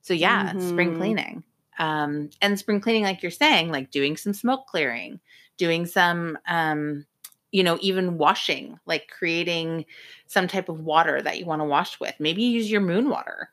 So 0.01 0.13
yeah, 0.13 0.51
it's 0.55 0.67
spring 0.67 0.95
cleaning. 0.97 1.43
Um, 1.79 2.29
and 2.41 2.57
spring 2.57 2.81
cleaning, 2.81 3.03
like 3.03 3.21
you're 3.21 3.31
saying, 3.31 3.69
like 3.69 3.91
doing 3.91 4.17
some 4.17 4.33
smoke 4.33 4.65
clearing, 4.67 5.19
doing 5.57 5.85
some, 5.85 6.37
um, 6.47 7.05
you 7.51 7.63
know, 7.63 7.77
even 7.81 8.17
washing, 8.17 8.79
like 8.85 9.09
creating 9.09 9.85
some 10.27 10.47
type 10.47 10.69
of 10.69 10.81
water 10.81 11.21
that 11.21 11.39
you 11.39 11.45
want 11.45 11.61
to 11.61 11.65
wash 11.65 11.99
with. 11.99 12.13
Maybe 12.19 12.43
use 12.43 12.69
your 12.69 12.81
moon 12.81 13.09
water 13.09 13.49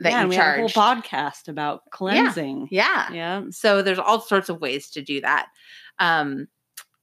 that 0.00 0.10
yeah, 0.10 0.22
you 0.22 0.28
we 0.28 0.36
have 0.36 0.56
a 0.56 0.60
whole 0.60 0.68
podcast 0.68 1.48
about 1.48 1.88
cleansing. 1.90 2.68
yeah. 2.70 3.12
yeah. 3.12 3.44
So 3.50 3.82
there's 3.82 3.98
all 3.98 4.20
sorts 4.20 4.48
of 4.48 4.60
ways 4.60 4.90
to 4.90 5.02
do 5.02 5.20
that. 5.20 5.48
Um, 5.98 6.48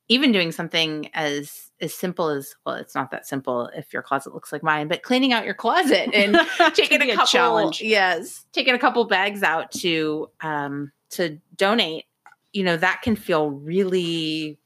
even 0.07 0.33
doing 0.33 0.51
something 0.51 1.09
as 1.13 1.71
as 1.79 1.93
simple 1.95 2.27
as 2.27 2.53
well, 2.65 2.75
it's 2.75 2.93
not 2.93 3.11
that 3.11 3.25
simple 3.25 3.69
if 3.75 3.93
your 3.93 4.03
closet 4.03 4.33
looks 4.33 4.51
like 4.51 4.61
mine, 4.61 4.87
but 4.87 5.03
cleaning 5.03 5.31
out 5.33 5.45
your 5.45 5.53
closet 5.53 6.09
and 6.13 6.37
taking 6.73 7.01
a 7.01 7.07
couple 7.07 7.25
challenge. 7.25 7.81
yes 7.81 8.45
taking 8.51 8.73
a 8.73 8.79
couple 8.79 9.05
bags 9.05 9.41
out 9.41 9.71
to 9.71 10.29
um 10.41 10.91
to 11.11 11.39
donate 11.55 12.05
you 12.53 12.63
know 12.63 12.77
that 12.77 13.01
can 13.01 13.15
feel 13.15 13.49
really 13.51 14.59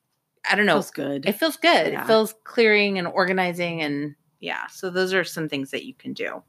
i 0.50 0.56
don't 0.56 0.66
know 0.66 0.74
It 0.74 0.86
Feels 0.86 0.92
good. 0.92 1.26
it 1.28 1.34
feels 1.34 1.58
good 1.58 1.94
Yeah. 1.94 2.04
it 2.04 2.08
feels 2.08 2.34
clearing 2.44 2.98
and 2.98 3.08
organizing 3.08 3.82
and 3.82 4.16
yeah 4.40 4.68
so 4.68 4.90
those 4.90 5.14
are 5.14 5.24
some 5.24 5.48
things 5.50 5.72
that 5.72 5.86
you 5.86 5.94
can 5.94 6.14
do 6.14 6.42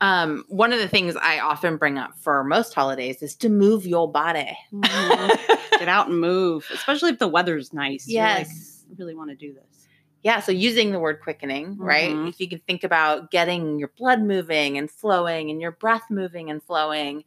um 0.00 0.44
one 0.48 0.72
of 0.72 0.78
the 0.80 0.88
things 0.88 1.16
i 1.16 1.38
often 1.38 1.76
bring 1.76 1.98
up 1.98 2.12
for 2.18 2.42
most 2.44 2.74
holidays 2.74 3.22
is 3.22 3.34
to 3.36 3.48
move 3.48 3.86
your 3.86 4.10
body 4.10 4.56
Mhm. 4.72 5.38
Get 5.78 5.88
out 5.88 6.08
and 6.08 6.20
move, 6.20 6.64
especially 6.72 7.10
if 7.10 7.18
the 7.18 7.26
weather's 7.26 7.72
nice. 7.72 8.06
Like, 8.06 8.12
yes 8.14 8.84
I 8.88 8.94
really 8.96 9.16
want 9.16 9.30
to 9.30 9.36
do 9.36 9.52
this. 9.52 9.88
Yeah, 10.22 10.38
so 10.38 10.52
using 10.52 10.92
the 10.92 11.00
word 11.00 11.20
quickening, 11.20 11.76
right? 11.78 12.14
Mhm. 12.14 12.28
If 12.28 12.38
you 12.40 12.48
can 12.48 12.60
think 12.60 12.84
about 12.84 13.32
getting 13.32 13.78
your 13.80 13.88
blood 13.98 14.22
moving 14.22 14.78
and 14.78 14.88
flowing 14.88 15.50
and 15.50 15.60
your 15.60 15.72
breath 15.72 16.04
moving 16.10 16.48
and 16.48 16.62
flowing, 16.62 17.24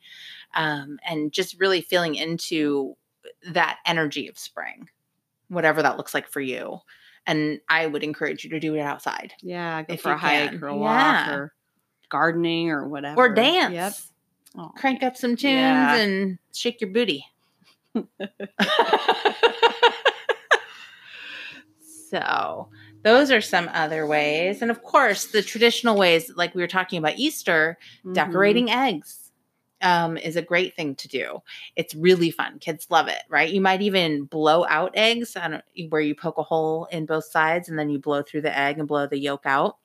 um, 0.58 1.00
and 1.08 1.32
just 1.32 1.58
really 1.60 1.80
feeling 1.82 2.16
into 2.16 2.98
that 3.52 3.78
energy 3.86 4.28
of 4.28 4.38
spring, 4.38 4.90
whatever 5.48 5.82
that 5.82 5.96
looks 5.96 6.14
like 6.14 6.28
for 6.28 6.42
you. 6.42 6.80
And 7.26 7.60
I 7.70 7.86
would 7.88 8.04
encourage 8.04 8.44
you 8.44 8.50
to 8.52 8.60
do 8.60 8.76
it 8.76 8.80
outside 8.82 9.34
Yeah, 9.42 9.84
go 9.84 9.96
for 9.98 10.12
a 10.14 10.18
hike 10.18 10.50
can. 10.52 10.64
or 10.64 10.68
a 10.68 10.76
walk 10.78 11.28
or 11.30 11.54
gardening 12.10 12.70
or 12.72 12.88
whatever. 12.88 13.18
or 13.22 13.34
dance. 13.34 13.74
Yep. 13.74 13.94
Oh. 14.58 14.72
Crank 14.78 15.04
up 15.04 15.16
some 15.18 15.32
tunes 15.36 15.54
Yeah. 15.54 15.96
and 15.96 16.38
shake 16.54 16.82
your 16.82 16.90
booty. 16.90 17.26
so, 22.10 22.70
those 23.04 23.32
are 23.32 23.42
some 23.42 23.70
other 23.74 24.06
ways. 24.06 24.62
And 24.62 24.72
of 24.72 24.84
course, 24.84 25.26
the 25.28 25.42
traditional 25.42 25.98
ways, 25.98 26.32
like 26.36 26.56
we 26.56 26.62
were 26.62 26.68
talking 26.68 27.00
about 27.00 27.18
Easter, 27.18 27.78
Mhm. 28.06 28.14
decorating 28.14 28.70
eggs 28.70 29.27
um, 29.82 30.18
is 30.18 30.36
a 30.36 30.42
great 30.42 30.76
thing 30.76 30.96
to 30.96 31.08
do. 31.08 31.42
It's 31.76 31.94
really 31.96 32.32
fun. 32.32 32.60
Kids 32.60 32.88
love 32.90 33.08
it, 33.08 33.22
right? 33.30 33.50
You 33.50 33.62
might 33.62 33.82
even 33.82 34.24
blow 34.26 34.66
out 34.68 34.92
eggs 34.96 35.36
where 35.90 36.02
you 36.02 36.16
poke 36.16 36.38
a 36.38 36.44
hole 36.44 36.86
in 36.92 37.06
both 37.06 37.26
sides 37.26 37.70
and 37.70 37.78
then 37.78 37.90
you 37.90 38.00
blow 38.00 38.22
through 38.24 38.42
the 38.42 38.58
egg 38.58 38.80
and 38.80 38.88
blow 38.88 39.08
the 39.08 39.20
yolk 39.20 39.44
out. 39.46 39.78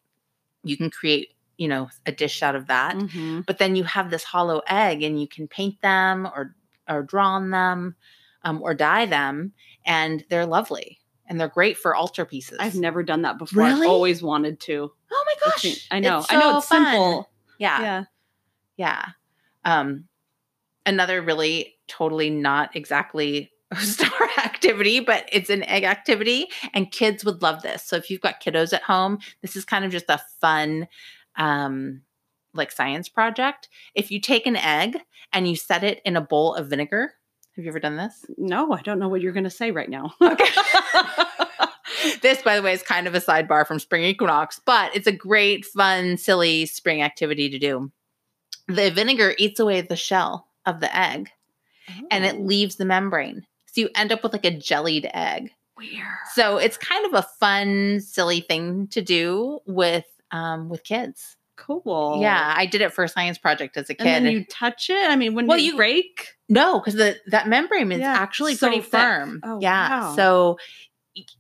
You 0.65 0.77
can 0.77 0.91
create, 0.91 1.35
you 1.59 1.69
know, 1.69 1.91
a 2.07 2.13
dish 2.13 2.43
out 2.43 2.55
of 2.57 2.69
that. 2.69 2.95
Mhm. 2.97 3.45
But 3.47 3.59
then 3.59 3.77
you 3.77 3.85
have 3.85 4.11
this 4.11 4.25
hollow 4.25 4.63
egg 4.67 5.03
and 5.03 5.21
you 5.21 5.29
can 5.29 5.49
paint 5.49 5.81
them 5.83 6.27
or 6.27 6.55
or 6.89 7.03
draw 7.03 7.29
on 7.35 7.51
them 7.51 7.95
um, 8.43 8.61
or 8.61 8.75
dye 8.75 9.07
them, 9.07 9.53
and 9.87 10.25
they're 10.29 10.47
lovely 10.47 10.99
and 11.27 11.41
they're 11.41 11.49
great 11.49 11.77
for 11.79 11.95
altar 11.95 12.25
pieces. 12.25 12.59
I've 12.61 12.75
never 12.75 13.03
done 13.03 13.23
that 13.23 13.39
before. 13.39 13.63
Really? 13.65 13.87
I've 13.87 13.93
always 13.93 14.23
wanted 14.23 14.59
to. 14.61 14.93
oh 15.11 15.25
my 15.27 15.51
gosh! 15.51 15.87
I 15.91 16.01
know. 16.01 16.19
It's 16.19 16.33
I 16.33 16.41
know 16.41 16.59
it's 16.59 16.67
fun. 16.67 16.85
simple. 16.87 17.31
Yeah. 17.59 17.81
Yeah. 17.81 18.05
Yeah. 18.77 19.05
Um, 19.65 20.05
another 20.87 21.23
really 21.23 21.75
totally 21.89 22.31
not 22.31 22.75
exactly 22.75 23.51
star 23.79 24.29
activity, 24.39 25.01
but 25.01 25.29
it's 25.33 25.51
an 25.51 25.63
egg 25.65 25.85
activity, 25.85 26.49
and 26.75 26.91
kids 26.91 27.25
would 27.25 27.43
love 27.43 27.63
this. 27.63 27.83
So 27.85 27.97
if 27.97 28.11
you've 28.11 28.21
got 28.21 28.43
kiddos 28.43 28.73
at 28.73 28.83
home, 28.83 29.19
this 29.41 29.57
is 29.57 29.65
kind 29.65 29.85
of 29.85 29.91
just 29.91 30.09
a 30.09 30.21
fun, 30.41 30.89
um, 31.37 32.03
like 32.55 32.71
science 32.71 33.09
project. 33.09 33.69
If 33.95 34.11
you 34.11 34.21
take 34.21 34.47
an 34.47 34.57
egg 34.57 34.99
and 35.33 35.49
you 35.49 35.57
set 35.57 35.85
it 35.85 36.03
in 36.05 36.17
a 36.17 36.21
bowl 36.21 36.55
of 36.55 36.69
vinegar, 36.69 37.15
have 37.57 37.65
you 37.65 37.71
ever 37.71 37.81
done 37.81 37.97
this? 37.97 38.25
No, 38.39 38.73
I 38.73 38.81
don't 38.81 38.99
know 38.99 39.09
what 39.09 39.21
you're 39.21 39.33
going 39.33 39.45
to 39.45 39.51
say 39.51 39.71
right 39.71 39.89
now. 39.89 40.15
Okay. 40.23 40.49
this, 42.23 42.43
by 42.43 42.57
the 42.57 42.63
way, 42.63 42.73
is 42.73 42.83
kind 42.83 43.07
of 43.07 43.15
a 43.15 43.21
sidebar 43.21 43.67
from 43.67 43.79
spring 43.79 44.05
equinox, 44.05 44.61
but 44.65 44.95
it's 44.97 45.07
a 45.07 45.13
great, 45.13 45.65
fun, 45.65 46.17
silly 46.17 46.67
spring 46.67 47.03
activity 47.03 47.51
to 47.51 47.59
do. 47.59 47.93
The 48.75 48.91
vinegar 48.91 49.35
eats 49.39 49.61
away 49.61 49.81
the 49.81 49.97
shell 49.97 50.47
of 50.67 50.81
the 50.81 50.95
egg 50.97 51.31
and 52.11 52.25
it 52.25 52.37
Oh, 52.37 52.41
leaves 52.43 52.77
the 52.77 52.85
membrane. 52.85 53.47
So 53.67 53.81
you 53.83 53.91
end 53.95 54.13
up 54.13 54.23
with 54.23 54.33
like 54.33 54.45
a 54.45 54.51
jellied 54.57 55.09
egg. 55.15 55.51
weird. 55.77 56.07
So 56.35 56.59
it's 56.59 56.77
kind 56.77 57.07
of 57.07 57.15
a 57.15 57.27
fun, 57.41 58.01
silly 58.01 58.41
thing 58.41 58.87
to 58.89 59.03
do 59.03 59.61
with 59.67 60.05
um, 60.31 60.69
with 60.69 60.85
kids. 60.85 61.37
Cool. 61.57 62.19
Yeah, 62.21 62.55
I 62.57 62.67
did 62.67 62.81
it 62.81 62.93
for 62.93 63.05
a 63.05 63.09
science 63.09 63.39
project 63.39 63.77
as 63.77 63.89
a 63.91 63.95
kid. 63.95 64.07
And 64.07 64.27
you 64.27 64.45
touch 64.47 64.91
it. 64.91 65.11
I 65.11 65.15
mean, 65.17 65.35
when 65.35 65.47
Well, 65.47 65.59
you 65.59 65.77
break. 65.77 66.35
No, 66.49 66.81
because 66.81 66.95
the 66.95 67.17
that 67.29 67.49
membrane 67.49 67.93
is 67.93 68.01
Yeah, 68.01 68.15
actually 68.15 68.55
so 68.57 68.67
pretty 68.69 68.83
thick. 68.83 68.91
firm. 68.91 69.41
Oh, 69.45 69.59
yeah. 69.61 69.89
wow. 70.03 70.17
So 70.17 70.59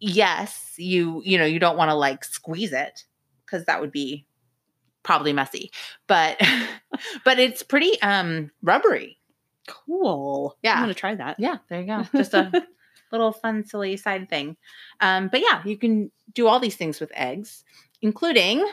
yes, 0.00 0.74
you 0.76 1.22
you 1.24 1.38
know 1.38 1.44
you 1.44 1.58
don't 1.58 1.76
want 1.76 1.90
to 1.90 1.94
like 1.94 2.24
squeeze 2.24 2.72
it 2.72 3.04
because 3.44 3.64
that 3.66 3.80
would 3.80 3.92
be 3.92 4.26
probably 5.02 5.32
messy. 5.32 5.70
But 6.06 6.40
but 7.24 7.38
it's 7.38 7.62
pretty 7.62 8.00
um 8.02 8.50
rubbery. 8.62 9.18
Cool. 9.68 10.56
Yeah. 10.62 10.74
I'm 10.74 10.82
gonna 10.82 10.94
try 10.94 11.14
that. 11.14 11.38
Yeah, 11.38 11.58
there 11.68 11.80
you 11.80 11.86
go. 11.86 12.02
Just 12.16 12.34
a 12.34 12.50
little 13.10 13.32
fun, 13.32 13.64
silly 13.64 13.96
side 13.96 14.28
thing. 14.28 14.56
Um, 15.00 15.28
but 15.28 15.40
yeah, 15.40 15.62
you 15.64 15.76
can 15.76 16.10
do 16.34 16.48
all 16.48 16.58
these 16.60 16.76
things 16.76 17.00
with 17.00 17.10
eggs, 17.14 17.64
including 18.00 18.66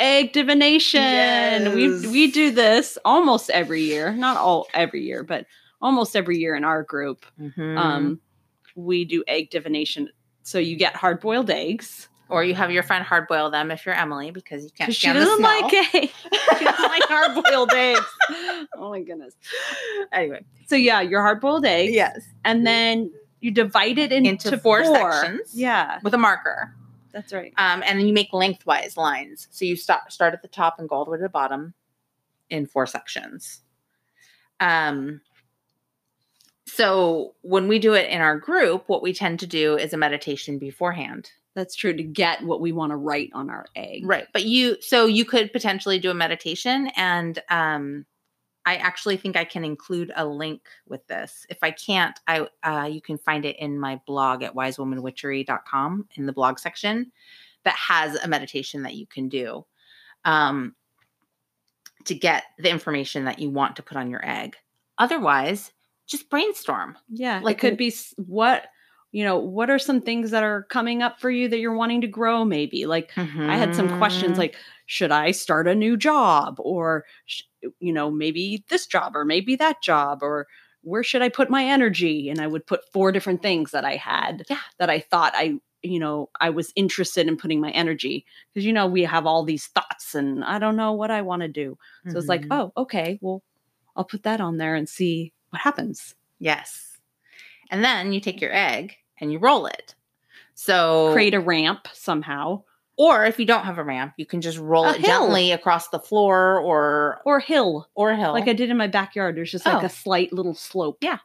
Egg 0.00 0.32
divination. 0.32 1.00
Yes. 1.02 1.74
We 1.74 2.08
we 2.08 2.30
do 2.30 2.52
this 2.52 2.98
almost 3.04 3.50
every 3.50 3.82
year. 3.82 4.12
Not 4.12 4.36
all 4.36 4.68
every 4.72 5.02
year, 5.02 5.24
but 5.24 5.46
almost 5.82 6.14
every 6.14 6.38
year 6.38 6.54
in 6.54 6.62
our 6.62 6.84
group. 6.84 7.26
um, 7.40 7.76
Um, 7.76 8.20
we 8.76 9.04
do 9.04 9.24
egg 9.26 9.50
divination. 9.50 10.08
So 10.44 10.60
you 10.60 10.76
get 10.76 10.94
hard 10.94 11.18
boiled 11.20 11.50
eggs 11.50 12.08
or 12.30 12.44
you 12.44 12.54
have 12.54 12.70
your 12.70 12.82
friend 12.82 13.04
hard 13.04 13.26
boil 13.28 13.50
them 13.50 13.70
if 13.70 13.86
you're 13.86 13.94
Emily 13.94 14.30
because 14.30 14.64
you 14.64 14.70
can't 14.70 14.94
she 14.94 15.06
doesn't 15.12 15.40
like 15.40 15.72
egg. 15.94 16.10
she 16.58 16.64
doesn't 16.64 16.82
like 16.90 17.02
hard 17.04 17.42
boiled 17.44 17.72
eggs. 17.72 18.04
Oh 18.76 18.90
my 18.90 19.00
goodness. 19.02 19.34
anyway, 20.12 20.44
So 20.66 20.76
yeah, 20.76 21.00
your 21.00 21.22
hard 21.22 21.40
boiled 21.40 21.64
eggs. 21.64 21.92
yes, 21.92 22.20
and 22.44 22.66
then 22.66 23.10
you 23.40 23.50
divide 23.50 23.98
it 23.98 24.12
into, 24.12 24.28
Into 24.30 24.58
four 24.58 24.84
sections. 24.84 25.54
Yeah, 25.54 25.98
with 26.02 26.12
a 26.14 26.18
marker. 26.18 26.74
that's 27.12 27.32
right. 27.32 27.52
Um, 27.56 27.82
and 27.86 27.98
then 27.98 28.06
you 28.06 28.12
make 28.12 28.32
lengthwise 28.32 28.96
lines. 28.96 29.48
So 29.50 29.64
you 29.64 29.76
start 29.76 30.12
start 30.12 30.34
at 30.34 30.42
the 30.42 30.48
top 30.48 30.78
and 30.78 30.88
go 30.88 30.96
all 30.96 31.04
the 31.04 31.10
way 31.10 31.18
to 31.18 31.22
the 31.22 31.28
bottom 31.28 31.72
in 32.50 32.66
four 32.66 32.86
sections. 32.86 33.60
Um, 34.60 35.20
so 36.66 37.34
when 37.42 37.68
we 37.68 37.78
do 37.78 37.94
it 37.94 38.10
in 38.10 38.20
our 38.20 38.38
group, 38.38 38.84
what 38.88 39.02
we 39.02 39.12
tend 39.14 39.40
to 39.40 39.46
do 39.46 39.76
is 39.76 39.92
a 39.92 39.96
meditation 39.96 40.58
beforehand. 40.58 41.30
That's 41.58 41.74
true 41.74 41.92
to 41.92 42.02
get 42.04 42.44
what 42.44 42.60
we 42.60 42.70
want 42.70 42.92
to 42.92 42.96
write 42.96 43.30
on 43.34 43.50
our 43.50 43.66
egg. 43.74 44.06
Right. 44.06 44.28
But 44.32 44.44
you 44.44 44.76
so 44.80 45.06
you 45.06 45.24
could 45.24 45.52
potentially 45.52 45.98
do 45.98 46.08
a 46.08 46.14
meditation 46.14 46.92
and 46.96 47.42
um 47.50 48.06
I 48.64 48.76
actually 48.76 49.16
think 49.16 49.34
I 49.34 49.44
can 49.44 49.64
include 49.64 50.12
a 50.14 50.24
link 50.24 50.60
with 50.86 51.04
this. 51.08 51.46
If 51.48 51.58
I 51.62 51.72
can't, 51.72 52.16
I 52.28 52.46
uh, 52.62 52.84
you 52.84 53.00
can 53.00 53.18
find 53.18 53.44
it 53.44 53.56
in 53.58 53.80
my 53.80 54.00
blog 54.06 54.42
at 54.42 54.54
wisewomanwitchery.com 54.54 56.08
in 56.14 56.26
the 56.26 56.32
blog 56.32 56.58
section 56.58 57.10
that 57.64 57.74
has 57.74 58.16
a 58.22 58.28
meditation 58.28 58.82
that 58.82 58.94
you 58.94 59.06
can 59.06 59.28
do 59.28 59.64
um, 60.24 60.76
to 62.04 62.14
get 62.14 62.44
the 62.58 62.70
information 62.70 63.24
that 63.24 63.40
you 63.40 63.50
want 63.50 63.74
to 63.76 63.82
put 63.82 63.96
on 63.96 64.10
your 64.10 64.24
egg. 64.24 64.54
Otherwise, 64.98 65.72
just 66.06 66.30
brainstorm. 66.30 66.96
Yeah, 67.08 67.40
Like 67.42 67.56
it 67.56 67.60
could 67.60 67.76
be 67.78 67.92
what 68.16 68.66
you 69.12 69.24
know. 69.24 69.38
What 69.38 69.70
are 69.70 69.78
some 69.78 70.00
things 70.00 70.30
that 70.30 70.42
are 70.42 70.64
coming 70.64 71.02
up 71.02 71.20
for 71.20 71.30
you 71.30 71.48
that 71.48 71.58
you're 71.58 71.74
wanting 71.74 72.00
to 72.02 72.06
grow? 72.08 72.44
Maybe 72.44 72.86
like 72.86 73.10
I 73.46 73.56
had 73.56 73.74
some 73.74 73.88
questions 73.88 74.36
Mhm. 74.36 74.38
like, 74.38 74.56
should 74.86 75.10
I 75.12 75.30
start 75.32 75.68
a 75.68 75.74
new 75.74 75.96
job, 75.96 76.56
or 76.58 77.04
sh- 77.26 77.42
you 77.80 77.92
know, 77.92 78.10
maybe 78.10 78.64
this 78.68 78.86
job, 78.86 79.16
or 79.16 79.24
maybe 79.24 79.56
that 79.56 79.82
job, 79.82 80.22
or 80.22 80.46
where 80.82 81.02
should 81.02 81.22
I 81.22 81.28
put 81.28 81.50
my 81.50 81.64
energy? 81.64 82.28
And 82.30 82.40
I 82.40 82.46
would 82.46 82.66
put 82.66 82.90
four 82.92 83.12
different 83.12 83.42
things 83.42 83.70
that 83.72 83.84
I 83.84 83.96
had 83.96 84.44
Yeah. 84.48 84.60
that 84.78 84.90
I 84.90 85.00
thought 85.00 85.32
I 85.34 85.58
you 85.82 86.00
know 86.00 86.28
I 86.40 86.50
was 86.50 86.72
interested 86.76 87.28
in 87.28 87.36
putting 87.36 87.60
my 87.60 87.70
energy 87.70 88.24
because 88.52 88.64
you 88.66 88.72
know 88.72 88.86
we 88.86 89.02
have 89.04 89.26
all 89.26 89.44
these 89.44 89.66
thoughts 89.68 90.14
and 90.14 90.44
I 90.44 90.58
don't 90.58 90.76
know 90.76 90.92
what 90.92 91.10
I 91.10 91.22
want 91.22 91.42
to 91.42 91.48
do. 91.48 91.78
So 92.08 92.18
it's 92.18 92.28
like, 92.28 92.46
Mhm. 92.46 92.50
oh, 92.50 92.72
okay, 92.76 93.18
well, 93.22 93.42
I'll 93.96 94.04
put 94.04 94.22
that 94.24 94.40
on 94.40 94.56
there 94.58 94.74
and 94.76 94.88
see 94.88 95.32
what 95.50 95.62
happens. 95.62 96.14
Yes. 96.40 96.87
And 97.70 97.84
then 97.84 98.12
you 98.12 98.20
take 98.20 98.40
your 98.40 98.54
egg 98.54 98.94
and 99.20 99.32
you 99.32 99.38
roll 99.38 99.66
it. 99.66 99.94
So 100.54 101.12
Create 101.12 101.34
a 101.34 101.40
ramp 101.40 101.88
somehow 101.92 102.62
or 103.00 103.24
if 103.26 103.38
you 103.38 103.46
don't 103.46 103.64
have 103.64 103.78
a 103.78 103.84
ramp, 103.84 104.14
you 104.16 104.26
can 104.26 104.40
just 104.40 104.58
roll 104.58 104.84
A 104.84 104.90
it 104.90 104.96
hill. 104.96 105.04
gently 105.26 105.52
across 105.52 105.88
the 105.90 106.00
floor 106.00 106.58
or 106.58 107.20
or 107.24 107.38
hill, 107.38 107.88
or 107.94 108.12
hill. 108.16 108.32
like 108.32 108.48
I 108.48 108.52
did 108.54 108.70
in 108.70 108.76
my 108.76 108.88
backyard. 108.88 109.36
There's 109.36 109.52
just 109.52 109.64
like 109.64 109.82
Oh. 109.84 109.86
a 109.86 109.88
slight 109.88 110.32
little 110.32 110.54
slope. 110.54 110.98
Yeah. 111.00 111.18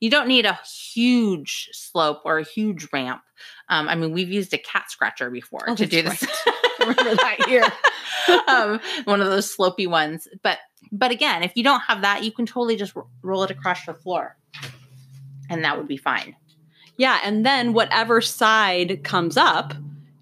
you 0.00 0.10
don't 0.10 0.26
need 0.28 0.44
a 0.44 0.58
huge 0.92 1.68
slope 1.72 2.20
or 2.24 2.38
a 2.38 2.44
huge 2.44 2.88
ramp. 2.92 3.22
Um, 3.68 3.88
I 3.88 3.94
mean, 3.94 4.12
we've 4.12 4.28
used 4.30 4.52
a 4.52 4.58
cat 4.58 4.90
scratcher 4.90 5.30
before 5.30 5.64
Oh, 5.68 5.76
to 5.76 5.86
do 5.86 6.02
this. 6.02 6.20
Remember 6.80 7.14
that 7.14 7.46
year. 7.48 7.64
um, 8.48 8.80
one 9.04 9.20
of 9.20 9.28
those 9.28 9.56
slopey 9.56 9.86
ones. 9.88 10.26
But 10.42 10.58
but 10.90 11.12
again, 11.12 11.42
if 11.44 11.52
you 11.54 11.62
don't 11.62 11.80
have 11.82 12.02
that, 12.02 12.24
you 12.24 12.32
can 12.32 12.44
totally 12.44 12.74
just 12.76 12.94
ro- 12.96 13.08
roll 13.22 13.44
it 13.44 13.50
across 13.52 13.86
the 13.86 13.94
floor, 13.94 14.36
and 15.54 15.64
that 15.64 15.78
would 15.78 15.88
be 15.88 15.96
fine. 15.96 16.36
Yeah, 16.96 17.18
and 17.24 17.44
then 17.44 17.72
whatever 17.72 18.20
side 18.20 19.02
comes 19.02 19.36
up 19.36 19.74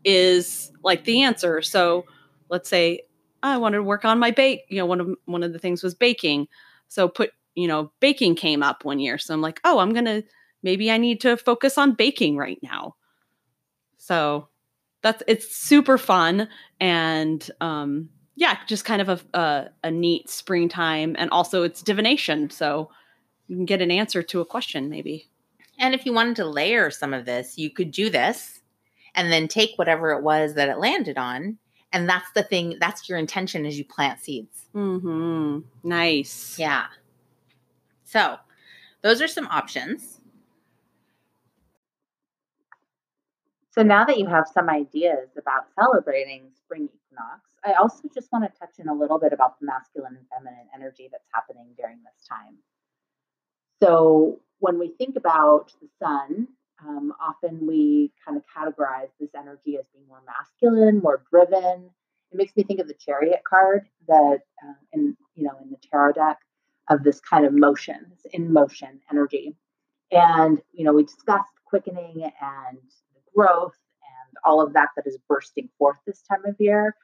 is 0.04 0.72
like 0.82 1.04
the 1.04 1.22
answer. 1.22 1.62
So 1.62 2.04
let's 2.48 2.68
say 2.68 3.02
I 3.42 3.58
wanted 3.58 3.78
to 3.78 3.82
work 3.82 4.04
on 4.04 4.18
my 4.18 4.30
bake. 4.30 4.62
You 4.68 4.78
know, 4.78 4.86
one 4.86 5.00
of 5.00 5.08
one 5.26 5.42
of 5.42 5.52
the 5.52 5.58
things 5.58 5.82
was 5.82 5.94
baking. 5.94 6.48
So 6.88 7.08
put 7.08 7.30
you 7.54 7.68
know 7.68 7.92
baking 8.00 8.36
came 8.36 8.62
up 8.62 8.84
one 8.84 8.98
year. 8.98 9.18
So 9.18 9.34
I'm 9.34 9.40
like, 9.42 9.60
oh, 9.64 9.78
I'm 9.78 9.92
gonna 9.92 10.22
maybe 10.62 10.90
I 10.90 10.98
need 10.98 11.20
to 11.22 11.36
focus 11.36 11.76
on 11.76 11.94
baking 11.94 12.36
right 12.36 12.58
now. 12.62 12.94
So 13.98 14.48
that's 15.02 15.22
it's 15.26 15.54
super 15.54 15.98
fun 15.98 16.48
and 16.80 17.48
um 17.60 18.08
yeah, 18.34 18.56
just 18.66 18.84
kind 18.84 19.02
of 19.02 19.08
a, 19.08 19.38
a 19.38 19.70
a 19.84 19.90
neat 19.90 20.30
springtime 20.30 21.16
and 21.18 21.30
also 21.30 21.64
it's 21.64 21.82
divination. 21.82 22.48
So 22.50 22.90
you 23.46 23.56
can 23.56 23.64
get 23.64 23.82
an 23.82 23.90
answer 23.90 24.22
to 24.22 24.40
a 24.40 24.46
question 24.46 24.88
maybe. 24.88 25.28
And 25.78 25.94
if 25.94 26.06
you 26.06 26.12
wanted 26.12 26.36
to 26.36 26.46
layer 26.46 26.90
some 26.90 27.14
of 27.14 27.24
this, 27.24 27.58
you 27.58 27.70
could 27.70 27.90
do 27.90 28.10
this 28.10 28.60
and 29.14 29.32
then 29.32 29.48
take 29.48 29.76
whatever 29.76 30.12
it 30.12 30.22
was 30.22 30.54
that 30.54 30.68
it 30.68 30.78
landed 30.78 31.18
on. 31.18 31.58
And 31.92 32.08
that's 32.08 32.30
the 32.32 32.42
thing, 32.42 32.76
that's 32.80 33.08
your 33.08 33.18
intention 33.18 33.66
as 33.66 33.78
you 33.78 33.84
plant 33.84 34.20
seeds. 34.20 34.64
Mm-hmm. 34.74 35.60
Nice. 35.86 36.58
Yeah. 36.58 36.86
So 38.04 38.36
those 39.02 39.20
are 39.20 39.28
some 39.28 39.46
options. 39.48 40.20
So 43.70 43.82
now 43.82 44.04
that 44.04 44.18
you 44.18 44.26
have 44.26 44.44
some 44.52 44.68
ideas 44.68 45.30
about 45.38 45.64
celebrating 45.74 46.50
spring 46.54 46.90
equinox, 46.92 47.40
I 47.64 47.72
also 47.74 48.08
just 48.14 48.30
want 48.32 48.44
to 48.44 48.58
touch 48.58 48.78
in 48.78 48.88
a 48.88 48.94
little 48.94 49.18
bit 49.18 49.32
about 49.32 49.58
the 49.60 49.66
masculine 49.66 50.16
and 50.16 50.26
feminine 50.28 50.66
energy 50.74 51.08
that's 51.10 51.28
happening 51.32 51.68
during 51.78 51.98
this 52.04 52.26
time. 52.28 52.56
So 53.82 54.38
when 54.60 54.78
we 54.78 54.88
think 54.96 55.16
about 55.16 55.72
the 55.80 55.88
sun, 55.98 56.46
um, 56.86 57.12
often 57.20 57.66
we 57.66 58.12
kind 58.24 58.36
of 58.38 58.44
categorize 58.56 59.08
this 59.18 59.30
energy 59.36 59.76
as 59.76 59.86
being 59.92 60.06
more 60.06 60.22
masculine, 60.24 61.00
more 61.00 61.24
driven. 61.30 61.90
It 62.30 62.36
makes 62.36 62.56
me 62.56 62.62
think 62.62 62.78
of 62.78 62.86
the 62.86 62.94
chariot 62.94 63.40
card 63.48 63.88
that 64.06 64.38
uh, 64.62 64.74
in 64.92 65.16
you 65.34 65.44
know 65.44 65.58
in 65.62 65.70
the 65.70 65.78
tarot 65.90 66.12
deck 66.12 66.38
of 66.90 67.02
this 67.02 67.18
kind 67.20 67.44
of 67.44 67.52
motion, 67.54 67.96
this 68.10 68.32
in 68.32 68.52
motion 68.52 69.00
energy. 69.10 69.56
And 70.12 70.62
you 70.72 70.84
know 70.84 70.92
we 70.92 71.02
discussed 71.02 71.50
quickening 71.64 72.22
and 72.40 72.78
growth 73.34 73.76
and 74.02 74.36
all 74.44 74.60
of 74.60 74.74
that 74.74 74.90
that 74.94 75.08
is 75.08 75.18
bursting 75.28 75.68
forth 75.76 75.96
this 76.06 76.22
time 76.22 76.44
of 76.46 76.54
year. 76.60 76.94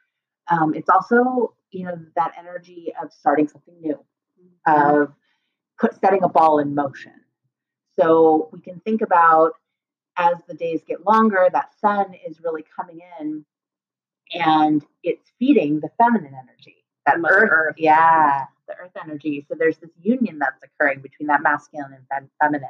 Um, 0.48 0.74
it's 0.74 0.88
also 0.88 1.54
you 1.72 1.86
know 1.86 1.98
that 2.14 2.34
energy 2.38 2.92
of 3.02 3.12
starting 3.12 3.48
something 3.48 3.74
new, 3.80 3.98
of 4.64 5.12
put 5.78 5.98
setting 6.00 6.22
a 6.22 6.28
ball 6.28 6.58
in 6.58 6.74
motion. 6.74 7.12
So 7.98 8.48
we 8.52 8.60
can 8.60 8.80
think 8.80 9.02
about 9.02 9.52
as 10.16 10.34
the 10.48 10.54
days 10.54 10.80
get 10.86 11.04
longer, 11.06 11.48
that 11.52 11.70
sun 11.80 12.14
is 12.26 12.40
really 12.42 12.64
coming 12.76 13.00
in 13.20 13.44
and 14.34 14.84
it's 15.02 15.30
feeding 15.38 15.80
the 15.80 15.90
feminine 15.96 16.34
energy. 16.34 16.84
That 17.06 17.20
Mother 17.20 17.34
earth, 17.36 17.50
Earth. 17.52 17.74
yeah, 17.78 18.44
the 18.66 18.74
earth 18.76 18.90
energy. 19.02 19.46
So 19.48 19.54
there's 19.58 19.78
this 19.78 19.90
union 20.02 20.38
that's 20.38 20.62
occurring 20.62 21.00
between 21.00 21.28
that 21.28 21.42
masculine 21.42 21.92
and 21.94 22.04
fem- 22.08 22.30
feminine, 22.42 22.68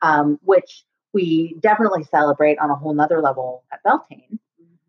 um, 0.00 0.38
which 0.42 0.84
we 1.12 1.56
definitely 1.60 2.04
celebrate 2.04 2.58
on 2.58 2.70
a 2.70 2.74
whole 2.74 2.94
nother 2.94 3.20
level 3.20 3.64
at 3.72 3.82
Beltane. 3.82 4.38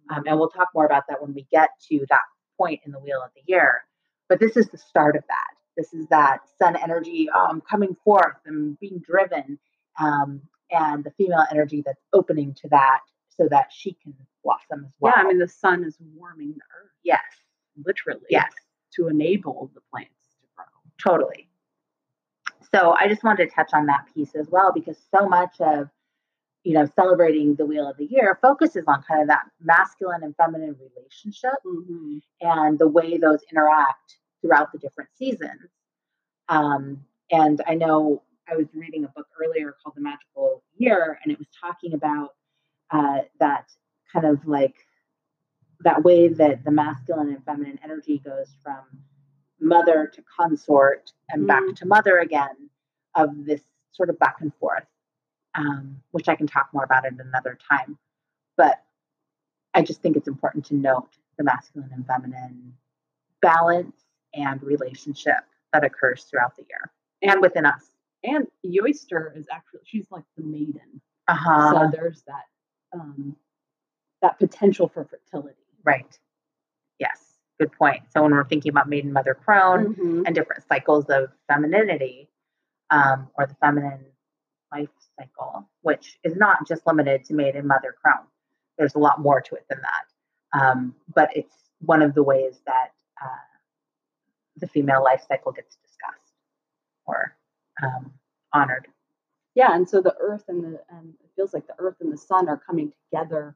Um, 0.09 0.23
and 0.25 0.37
we'll 0.37 0.49
talk 0.49 0.69
more 0.73 0.85
about 0.85 1.03
that 1.09 1.21
when 1.21 1.33
we 1.33 1.45
get 1.51 1.69
to 1.89 2.05
that 2.09 2.21
point 2.57 2.81
in 2.85 2.91
the 2.91 2.99
wheel 2.99 3.21
of 3.21 3.31
the 3.35 3.41
year. 3.45 3.81
But 4.29 4.39
this 4.39 4.55
is 4.55 4.69
the 4.69 4.77
start 4.77 5.15
of 5.15 5.23
that. 5.27 5.62
This 5.77 5.93
is 5.93 6.07
that 6.09 6.39
sun 6.61 6.75
energy 6.75 7.29
um, 7.29 7.61
coming 7.69 7.95
forth 8.03 8.35
and 8.45 8.79
being 8.79 8.99
driven, 9.05 9.57
um, 9.99 10.41
and 10.71 11.03
the 11.03 11.11
female 11.11 11.43
energy 11.51 11.81
that's 11.85 12.01
opening 12.13 12.53
to 12.61 12.67
that 12.69 12.99
so 13.29 13.47
that 13.49 13.67
she 13.71 13.93
can 14.03 14.13
blossom 14.43 14.85
as 14.85 14.91
well. 14.99 15.13
Yeah, 15.15 15.23
I 15.23 15.27
mean 15.27 15.39
the 15.39 15.47
sun 15.47 15.83
is 15.83 15.97
warming 16.15 16.49
the 16.49 16.61
earth. 16.79 16.91
yes, 17.03 17.21
literally. 17.85 18.21
yes, 18.29 18.51
To 18.95 19.07
enable 19.07 19.71
the 19.73 19.81
plants 19.91 20.11
to 20.41 20.47
grow. 20.55 20.65
totally. 20.99 21.49
So 22.73 22.95
I 22.99 23.07
just 23.07 23.23
wanted 23.23 23.49
to 23.49 23.55
touch 23.55 23.69
on 23.73 23.85
that 23.87 24.05
piece 24.13 24.35
as 24.35 24.47
well 24.49 24.71
because 24.73 24.97
so 25.15 25.27
much 25.27 25.55
of 25.59 25.89
you 26.63 26.73
know 26.73 26.87
celebrating 26.95 27.55
the 27.55 27.65
wheel 27.65 27.87
of 27.89 27.97
the 27.97 28.05
year 28.05 28.39
focuses 28.41 28.85
on 28.87 29.03
kind 29.07 29.21
of 29.21 29.27
that 29.27 29.43
masculine 29.61 30.23
and 30.23 30.35
feminine 30.35 30.75
relationship 30.79 31.53
Mm-hmm. 31.65 32.17
and 32.41 32.79
the 32.79 32.87
way 32.87 33.17
those 33.17 33.39
interact 33.51 34.17
throughout 34.43 34.71
the 34.71 34.77
different 34.77 35.09
seasons. 35.17 35.71
Um, 36.49 37.05
and 37.31 37.61
I 37.65 37.73
know 37.73 38.21
I 38.47 38.55
was 38.55 38.67
reading 38.75 39.05
a 39.05 39.07
book 39.07 39.27
earlier 39.43 39.75
called 39.81 39.95
The 39.95 40.01
Magical 40.01 40.61
Year, 40.77 41.17
and 41.23 41.31
it 41.31 41.39
was 41.39 41.47
talking 41.59 41.93
about 41.95 42.35
uh, 42.91 43.21
that 43.39 43.71
kind 44.11 44.25
of 44.25 44.45
like 44.45 44.75
that 45.79 46.03
way 46.03 46.27
that 46.27 46.63
the 46.63 46.71
masculine 46.71 47.29
and 47.29 47.43
feminine 47.45 47.79
energy 47.83 48.19
goes 48.19 48.55
from 48.61 48.83
mother 49.59 50.11
to 50.13 50.21
consort 50.39 51.11
and 51.29 51.47
back 51.47 51.63
Mm. 51.63 51.75
to 51.77 51.85
mother 51.87 52.19
again 52.19 52.69
of 53.15 53.45
this 53.45 53.61
sort 53.91 54.09
of 54.09 54.19
back 54.19 54.37
and 54.41 54.53
forth, 54.55 54.85
um, 55.55 56.01
which 56.11 56.27
I 56.27 56.35
can 56.35 56.47
talk 56.47 56.69
more 56.73 56.83
about 56.83 57.05
at 57.05 57.13
another 57.13 57.57
time. 57.69 57.97
But 58.57 58.83
I 59.73 59.81
just 59.81 60.01
think 60.01 60.17
it's 60.17 60.27
important 60.27 60.65
to 60.65 60.75
note 60.75 61.17
the 61.37 61.43
masculine 61.43 61.91
and 61.93 62.05
feminine 62.05 62.77
balance 63.41 63.95
and 64.33 64.61
relationship 64.63 65.37
that 65.71 65.83
occurs 65.83 66.23
throughout 66.23 66.55
the 66.55 66.63
year 66.69 66.91
and 67.21 67.41
within 67.41 67.65
us. 67.65 67.83
And 68.23 68.47
Yoister 68.63 69.33
is 69.35 69.47
actually 69.51 69.81
she's 69.85 70.07
like 70.11 70.23
the 70.37 70.43
maiden. 70.43 71.01
Uh 71.27 71.35
huh. 71.35 71.71
So 71.71 71.91
there's 71.91 72.23
that 72.23 72.45
um 72.93 73.35
that 74.21 74.39
potential 74.39 74.87
for 74.87 75.03
fertility. 75.05 75.55
right. 75.83 76.17
Yes. 76.99 77.19
Good 77.59 77.71
point. 77.73 78.03
So 78.11 78.23
when 78.23 78.31
we're 78.31 78.45
thinking 78.47 78.69
about 78.69 78.87
maiden, 78.89 79.11
mother, 79.13 79.33
crone, 79.35 79.95
Mhm. 79.95 80.23
and 80.25 80.33
different 80.35 80.63
cycles 80.67 81.05
of 81.09 81.29
femininity, 81.47 82.29
um, 82.89 83.29
or 83.37 83.45
the 83.45 83.55
feminine 83.55 84.05
life 84.71 84.89
cycle, 85.19 85.69
which 85.81 86.19
is 86.23 86.35
not 86.35 86.65
just 86.67 86.85
limited 86.87 87.25
to 87.25 87.33
maiden, 87.33 87.67
mother, 87.67 87.95
crone. 88.01 88.25
There's 88.77 88.95
a 88.95 88.99
lot 88.99 89.19
more 89.19 89.41
to 89.41 89.55
it 89.55 89.65
than 89.69 89.81
that. 89.81 90.59
Um, 90.59 90.95
but 91.13 91.35
it's 91.35 91.55
one 91.81 92.01
of 92.01 92.13
the 92.15 92.23
ways 92.23 92.61
that 92.65 92.91
the 94.57 94.67
female 94.67 95.03
life 95.03 95.23
cycle 95.27 95.51
gets 95.51 95.75
discussed 95.77 96.33
or 97.05 97.35
um, 97.83 98.11
honored. 98.53 98.87
Yeah, 99.55 99.73
and 99.75 99.87
so 99.87 100.01
the 100.01 100.15
earth 100.19 100.45
and 100.47 100.63
the 100.63 100.79
and 100.89 101.13
it 101.23 101.29
feels 101.35 101.53
like 101.53 101.67
the 101.67 101.75
earth 101.79 101.97
and 102.01 102.11
the 102.11 102.17
sun 102.17 102.49
are 102.49 102.57
coming 102.57 102.91
together. 103.11 103.55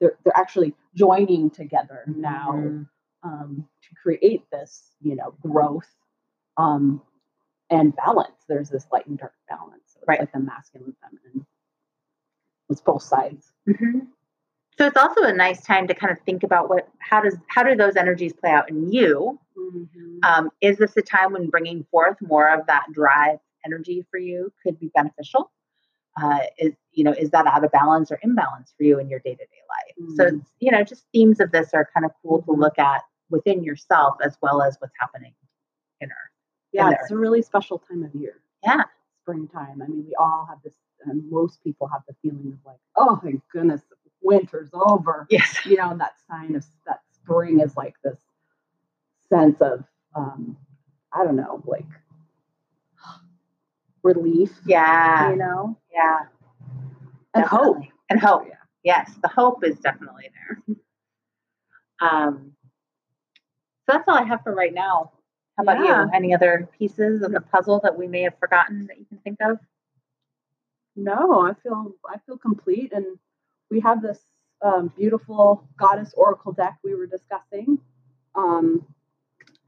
They're 0.00 0.16
they're 0.24 0.36
actually 0.36 0.74
joining 0.94 1.50
together 1.50 2.04
now 2.06 2.52
Mhm. 2.52 2.88
um, 3.22 3.68
to 3.82 3.94
create 4.02 4.48
this, 4.50 4.94
you 5.00 5.16
know, 5.16 5.34
growth 5.42 5.88
um, 6.56 7.02
and 7.70 7.94
balance. 7.96 8.44
There's 8.48 8.70
this 8.70 8.86
light 8.92 9.06
and 9.06 9.18
dark 9.18 9.34
balance. 9.48 9.82
So 9.94 9.98
it's 10.00 10.08
Right. 10.08 10.20
like 10.20 10.32
the 10.32 10.40
masculine, 10.40 10.94
and 11.02 11.18
feminine. 11.20 11.46
It's 12.70 12.80
both 12.80 13.02
sides. 13.02 13.52
Mhm. 13.66 14.08
So 14.78 14.86
it's 14.86 14.96
also 14.96 15.22
a 15.22 15.32
nice 15.32 15.62
time 15.62 15.86
to 15.88 15.94
kind 15.94 16.10
of 16.12 16.18
think 16.24 16.42
about 16.42 16.68
what 16.68 16.88
how 16.98 17.20
does 17.22 17.36
how 17.48 17.62
do 17.62 17.76
those 17.76 17.96
energies 17.96 18.32
play 18.32 18.50
out 18.50 18.68
in 18.68 18.90
you? 18.92 19.38
Um, 20.24 20.50
is 20.60 20.78
this 20.78 20.96
a 20.96 21.02
time 21.02 21.32
when 21.32 21.48
bringing 21.48 21.84
forth 21.90 22.16
more 22.20 22.48
of 22.52 22.66
that 22.66 22.86
drive 22.92 23.38
energy 23.64 24.04
for 24.10 24.18
you 24.18 24.52
could 24.62 24.78
be 24.80 24.90
beneficial? 24.94 25.52
Uh, 26.20 26.40
is 26.58 26.72
you 26.92 27.04
know 27.04 27.12
is 27.12 27.30
that 27.30 27.46
out 27.46 27.64
of 27.64 27.70
balance 27.72 28.10
or 28.10 28.18
imbalance 28.22 28.72
for 28.76 28.82
you 28.84 28.98
in 28.98 29.08
your 29.08 29.20
day 29.20 29.32
to 29.34 29.44
day 29.44 29.62
life? 29.68 30.16
So 30.16 30.24
Mhm. 30.24 30.40
it's, 30.40 30.52
you 30.60 30.70
know 30.72 30.82
just 30.82 31.06
themes 31.12 31.38
of 31.40 31.52
this 31.52 31.72
are 31.72 31.88
kind 31.94 32.04
of 32.04 32.12
cool 32.22 32.42
to 32.42 32.52
Mhm. 32.52 32.58
look 32.58 32.78
at 32.78 33.02
within 33.30 33.62
yourself 33.62 34.16
as 34.22 34.36
well 34.42 34.60
as 34.62 34.76
what's 34.80 34.94
happening 34.98 35.34
in 36.00 36.10
Earth. 36.10 36.16
yeah, 36.72 36.88
there. 36.90 36.98
it's 37.00 37.10
a 37.12 37.16
really 37.16 37.42
special 37.42 37.78
time 37.78 38.02
of 38.02 38.12
year. 38.14 38.42
Yeah. 38.64 38.82
Springtime. 39.22 39.80
I 39.80 39.86
mean, 39.86 40.04
we 40.06 40.14
all 40.16 40.44
have 40.46 40.60
this, 40.62 40.74
and 41.06 41.30
most 41.30 41.62
people 41.62 41.86
have 41.86 42.02
the 42.08 42.14
feeling 42.14 42.52
of 42.52 42.58
like, 42.66 42.80
oh, 42.96 43.16
thank 43.22 43.42
goodness, 43.50 43.82
winter's 44.22 44.70
over. 44.72 45.26
Yes. 45.30 45.64
you 45.66 45.76
know, 45.76 45.90
and 45.90 46.00
that 46.00 46.14
sign 46.28 46.54
of 46.54 46.64
that 46.86 47.00
spring 47.12 47.60
is 47.60 47.76
like 47.76 47.94
this 48.02 48.18
sense 49.28 49.60
of, 49.60 49.84
um, 50.14 50.56
I 51.12 51.24
don't 51.24 51.36
know, 51.36 51.62
like 51.66 51.86
relief, 54.02 54.50
Yeah. 54.64 55.30
you 55.30 55.36
know, 55.36 55.78
Yeah. 55.92 56.26
and 57.34 57.44
hope. 57.44 57.78
And 58.10 58.20
hope. 58.20 58.46
Yeah. 58.48 58.54
Yes, 58.82 59.14
the 59.22 59.28
hope 59.28 59.64
is 59.64 59.78
definitely 59.80 60.30
there. 60.34 60.76
Um, 62.00 62.52
so 63.86 63.92
that's 63.96 64.08
all 64.08 64.16
I 64.16 64.24
have 64.24 64.42
for 64.42 64.52
right 64.52 64.74
now. 64.74 65.12
How 65.56 65.62
about 65.62 65.84
Yeah. 65.84 66.04
you? 66.04 66.10
Any 66.12 66.34
other 66.34 66.68
pieces 66.76 67.22
of 67.22 67.30
the 67.32 67.40
puzzle 67.40 67.80
that 67.84 67.96
we 67.96 68.08
may 68.08 68.22
have 68.22 68.36
forgotten 68.38 68.86
that 68.88 68.98
you 68.98 69.04
can 69.06 69.18
think 69.18 69.38
of? 69.40 69.58
No, 70.96 71.46
I 71.46 71.54
feel 71.54 71.92
I 72.06 72.18
feel 72.26 72.36
complete, 72.36 72.92
and 72.92 73.18
we 73.74 73.80
have 73.80 74.00
this 74.00 74.20
um, 74.64 74.92
beautiful 74.96 75.68
goddess 75.76 76.14
oracle 76.16 76.52
deck 76.52 76.78
we 76.84 76.94
were 76.94 77.06
discussing, 77.08 77.78
um, 78.36 78.86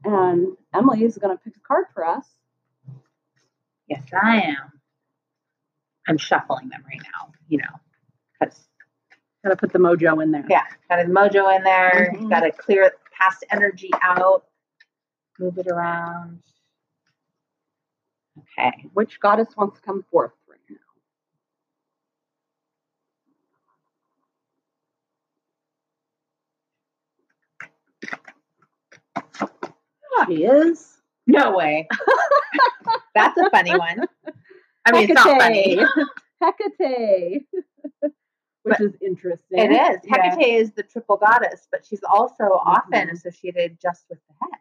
and 0.05 0.55
Emily 0.73 1.03
is 1.03 1.17
going 1.17 1.37
to 1.37 1.43
pick 1.43 1.55
a 1.57 1.59
card 1.59 1.85
for 1.93 2.05
us. 2.07 2.25
Yes, 3.89 4.01
I 4.13 4.37
am. 4.41 4.71
I'm 6.07 6.17
shuffling 6.17 6.69
them 6.69 6.83
right 6.87 7.01
now, 7.03 7.33
you 7.49 7.57
know, 7.57 7.79
because 8.39 8.61
Got 9.43 9.49
to 9.51 9.55
put 9.57 9.71
the 9.73 9.79
mojo 9.79 10.23
in 10.23 10.31
there. 10.31 10.45
yeah, 10.49 10.63
got 10.89 10.99
his 10.99 11.09
mojo 11.09 11.55
in 11.55 11.63
there. 11.63 12.13
Mhm. 12.15 12.29
Got 12.29 12.39
to 12.41 12.51
clear 12.51 12.93
past 13.11 13.43
energy 13.51 13.91
out, 14.01 14.45
move 15.37 15.57
it 15.57 15.67
around. 15.67 16.41
Okay. 18.39 18.85
Which 18.93 19.19
goddess 19.19 19.49
wants 19.57 19.79
to 19.79 19.85
come 19.85 20.03
forth 20.11 20.31
She 30.27 30.43
is. 30.45 30.97
No 31.27 31.55
way. 31.55 31.87
That's 33.15 33.37
a 33.37 33.49
funny 33.49 33.71
one. 33.77 34.01
I 34.85 34.91
mean, 34.91 35.03
it's 35.09 35.13
not 35.13 35.39
funny. 35.41 35.77
Hecate. 36.41 37.43
Which 37.99 38.13
But 38.63 38.81
is 38.81 38.93
interesting. 39.01 39.59
It 39.59 39.71
is. 39.71 39.99
Yeah. 40.03 40.29
Hecate 40.29 40.55
is 40.61 40.71
the 40.73 40.83
triple 40.83 41.17
goddess, 41.17 41.67
but 41.71 41.85
she's 41.85 42.03
also 42.03 42.43
often 42.43 43.07
Mhm. 43.09 43.13
associated 43.13 43.79
just 43.81 44.05
with 44.09 44.19
the 44.27 44.33
head, 44.41 44.59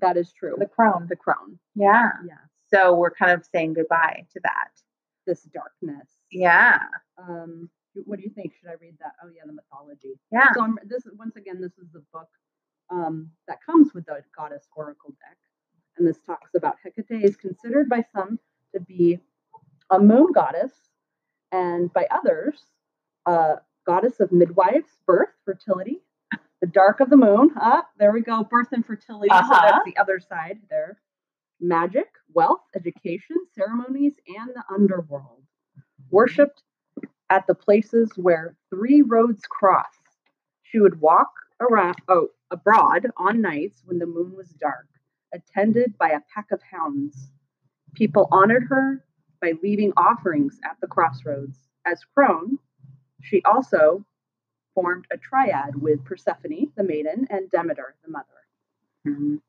That 0.00 0.16
is 0.16 0.32
true. 0.32 0.54
the 0.58 0.66
crone. 0.66 1.06
The 1.08 1.16
crown. 1.16 1.58
Yeah. 1.74 2.12
Yeah. 2.26 2.38
So 2.72 2.94
we're 2.94 3.10
kind 3.10 3.32
of 3.32 3.44
saying 3.44 3.74
goodbye 3.74 4.26
to 4.32 4.40
that. 4.42 4.70
This 5.26 5.42
darkness. 5.44 6.08
Yeah. 6.30 6.78
Um, 7.18 7.70
what 8.04 8.18
do 8.18 8.24
you 8.24 8.30
think? 8.30 8.54
Should 8.60 8.68
I 8.70 8.74
read 8.80 8.96
that? 9.00 9.12
Oh 9.22 9.28
yeah, 9.34 9.42
the 9.46 9.52
mythology. 9.52 10.18
Yeah. 10.30 10.52
So 10.54 10.62
I'm, 10.62 10.78
this 10.84 11.06
is 11.06 11.12
once 11.18 11.36
again, 11.36 11.60
this 11.60 11.76
is 11.78 11.88
the 11.92 12.02
book 12.12 12.28
um, 12.90 13.30
that 13.48 13.58
comes 13.64 13.92
with 13.94 14.06
the 14.06 14.20
goddess 14.36 14.64
oracle 14.74 15.10
deck, 15.20 15.38
and 15.96 16.06
this 16.06 16.18
talks 16.26 16.54
about 16.54 16.76
Hecate 16.84 17.24
is 17.24 17.36
considered 17.36 17.88
by 17.88 18.04
some 18.14 18.38
to 18.74 18.80
be 18.80 19.18
a 19.90 19.98
moon 19.98 20.32
goddess, 20.32 20.72
and 21.52 21.92
by 21.92 22.06
others, 22.10 22.54
a 23.26 23.56
goddess 23.86 24.20
of 24.20 24.32
midwives, 24.32 24.88
birth, 25.06 25.30
fertility, 25.44 26.02
the 26.60 26.66
dark 26.66 27.00
of 27.00 27.10
the 27.10 27.16
moon. 27.16 27.50
Ah, 27.56 27.86
there 27.98 28.12
we 28.12 28.20
go, 28.20 28.44
birth 28.44 28.68
and 28.72 28.84
fertility. 28.84 29.30
Uh-huh. 29.30 29.60
that's 29.62 29.84
the 29.84 29.96
other 30.00 30.20
side 30.20 30.58
there. 30.70 30.98
Magic, 31.60 32.08
wealth, 32.34 32.60
education, 32.74 33.36
ceremonies, 33.54 34.14
and 34.26 34.50
the 34.54 34.62
underworld. 34.72 35.42
Worshipped 36.10 36.62
at 37.30 37.46
the 37.46 37.54
places 37.54 38.12
where 38.16 38.56
three 38.70 39.02
roads 39.02 39.42
cross. 39.48 39.86
She 40.62 40.78
would 40.78 41.00
walk 41.00 41.30
around 41.60 41.96
oh, 42.08 42.28
abroad 42.50 43.06
on 43.16 43.40
nights 43.40 43.82
when 43.84 43.98
the 43.98 44.06
moon 44.06 44.34
was 44.36 44.50
dark, 44.50 44.88
attended 45.32 45.96
by 45.98 46.10
a 46.10 46.20
pack 46.34 46.50
of 46.52 46.60
hounds. 46.62 47.30
People 47.94 48.28
honored 48.30 48.64
her 48.68 49.04
by 49.40 49.52
leaving 49.62 49.92
offerings 49.96 50.58
at 50.64 50.76
the 50.80 50.86
crossroads. 50.86 51.58
As 51.86 52.04
crone, 52.14 52.58
she 53.22 53.42
also 53.44 54.04
formed 54.74 55.06
a 55.10 55.16
triad 55.16 55.74
with 55.80 56.04
Persephone, 56.04 56.72
the 56.76 56.82
maiden, 56.82 57.26
and 57.30 57.50
Demeter, 57.50 57.96
the 58.04 58.10
mother. 58.10 58.26
Mhm. 59.06 59.40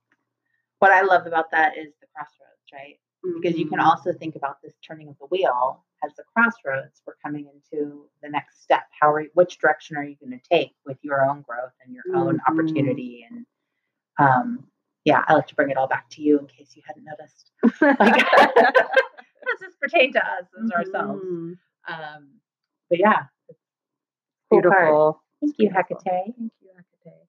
what 0.80 0.92
I 0.92 1.02
love 1.02 1.26
about 1.26 1.50
that 1.52 1.76
is 1.76 1.96
the 2.00 2.06
crossroads, 2.14 2.72
right? 2.72 3.00
Because 3.24 3.58
you 3.58 3.68
can 3.68 3.80
Mhm. 3.80 3.86
also 3.86 4.14
think 4.14 4.36
about 4.36 4.62
this 4.62 4.78
turning 4.78 5.10
of 5.10 5.18
the 5.18 5.26
wheel 5.26 5.84
as 6.04 6.14
the 6.16 6.24
crossroads. 6.36 7.02
We're 7.06 7.16
coming 7.24 7.48
into 7.54 8.06
the 8.22 8.30
next 8.30 8.62
step. 8.64 8.84
How 9.00 9.12
are 9.12 9.22
you 9.22 9.30
which 9.34 9.58
direction 9.60 9.98
are 9.98 10.04
you 10.04 10.16
going 10.20 10.40
to 10.40 10.50
take 10.50 10.74
with 10.86 10.98
your 11.02 11.26
own 11.30 11.42
growth 11.42 11.74
and 11.84 11.94
your 11.94 12.04
own 12.16 12.38
Mhm. 12.40 12.48
opportunity? 12.52 13.26
And 13.30 13.46
um, 14.20 14.68
yeah, 15.06 15.24
I 15.28 15.34
like 15.36 15.48
to 15.48 15.56
bring 15.56 15.70
it 15.70 15.78
all 15.78 15.88
back 15.88 16.10
to 16.12 16.22
you 16.22 16.40
in 16.40 16.48
case 16.48 16.76
you 16.76 16.84
hadn't 16.86 17.04
noticed. 17.06 17.52
Like, 18.00 18.26
does 19.48 19.60
this 19.62 19.76
pertain 19.80 20.12
to 20.14 20.20
us 20.20 20.46
as 20.64 20.72
ourselves? 20.72 21.24
Mhm. 21.26 21.58
Um, 21.88 22.30
but 22.90 23.00
yeah, 23.00 23.24
it's 23.50 23.60
cool 24.50 24.62
part. 24.62 24.74
Beautiful. 24.74 25.24
Thank 25.42 25.56
you, 25.60 25.70
Beautiful. 25.70 25.98
Hecate. 26.04 26.36
Thank 26.38 26.52
you, 26.62 26.70
Hecate. 27.06 27.28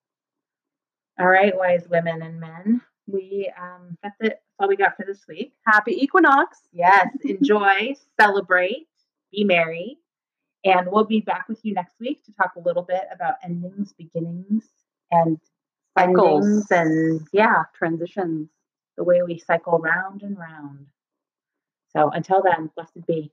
All 1.21 1.27
right, 1.29 1.57
wise 1.57 1.87
women 1.89 2.23
and 2.23 2.41
men. 2.41 2.81
We 3.09 3.51
um 3.61 3.97
that's 4.03 4.17
it. 4.21 4.29
That's 4.29 4.41
all 4.61 4.69
we 4.69 4.77
got 4.77 4.97
for 4.97 5.05
this 5.07 5.27
week. 5.27 5.55
Happy 5.67 5.93
equinox. 5.93 6.59
Yes, 6.73 7.09
enjoy, 7.25 7.95
celebrate, 8.21 8.87
be 9.33 9.45
merry. 9.45 9.99
And 10.65 10.89
we'll 10.91 11.05
be 11.05 11.21
back 11.21 11.49
with 11.49 11.65
you 11.65 11.73
next 11.73 11.95
week 12.01 12.25
to 12.25 12.33
talk 12.33 12.53
a 12.57 12.61
little 12.61 12.83
bit 12.83 13.05
about 13.15 13.37
endings, 13.43 13.95
beginnings, 13.97 14.65
and 15.11 15.39
Cycles. 15.97 16.67
and 16.71 17.27
yeah, 17.33 17.63
Transitions. 17.75 18.49
the 18.97 19.05
way 19.05 19.23
we 19.23 19.39
cycle 19.39 19.79
round 19.79 20.23
and 20.23 20.37
round. 20.37 20.87
So 21.97 22.11
until 22.11 22.43
then, 22.43 22.71
blessed 22.75 23.07
be. 23.07 23.33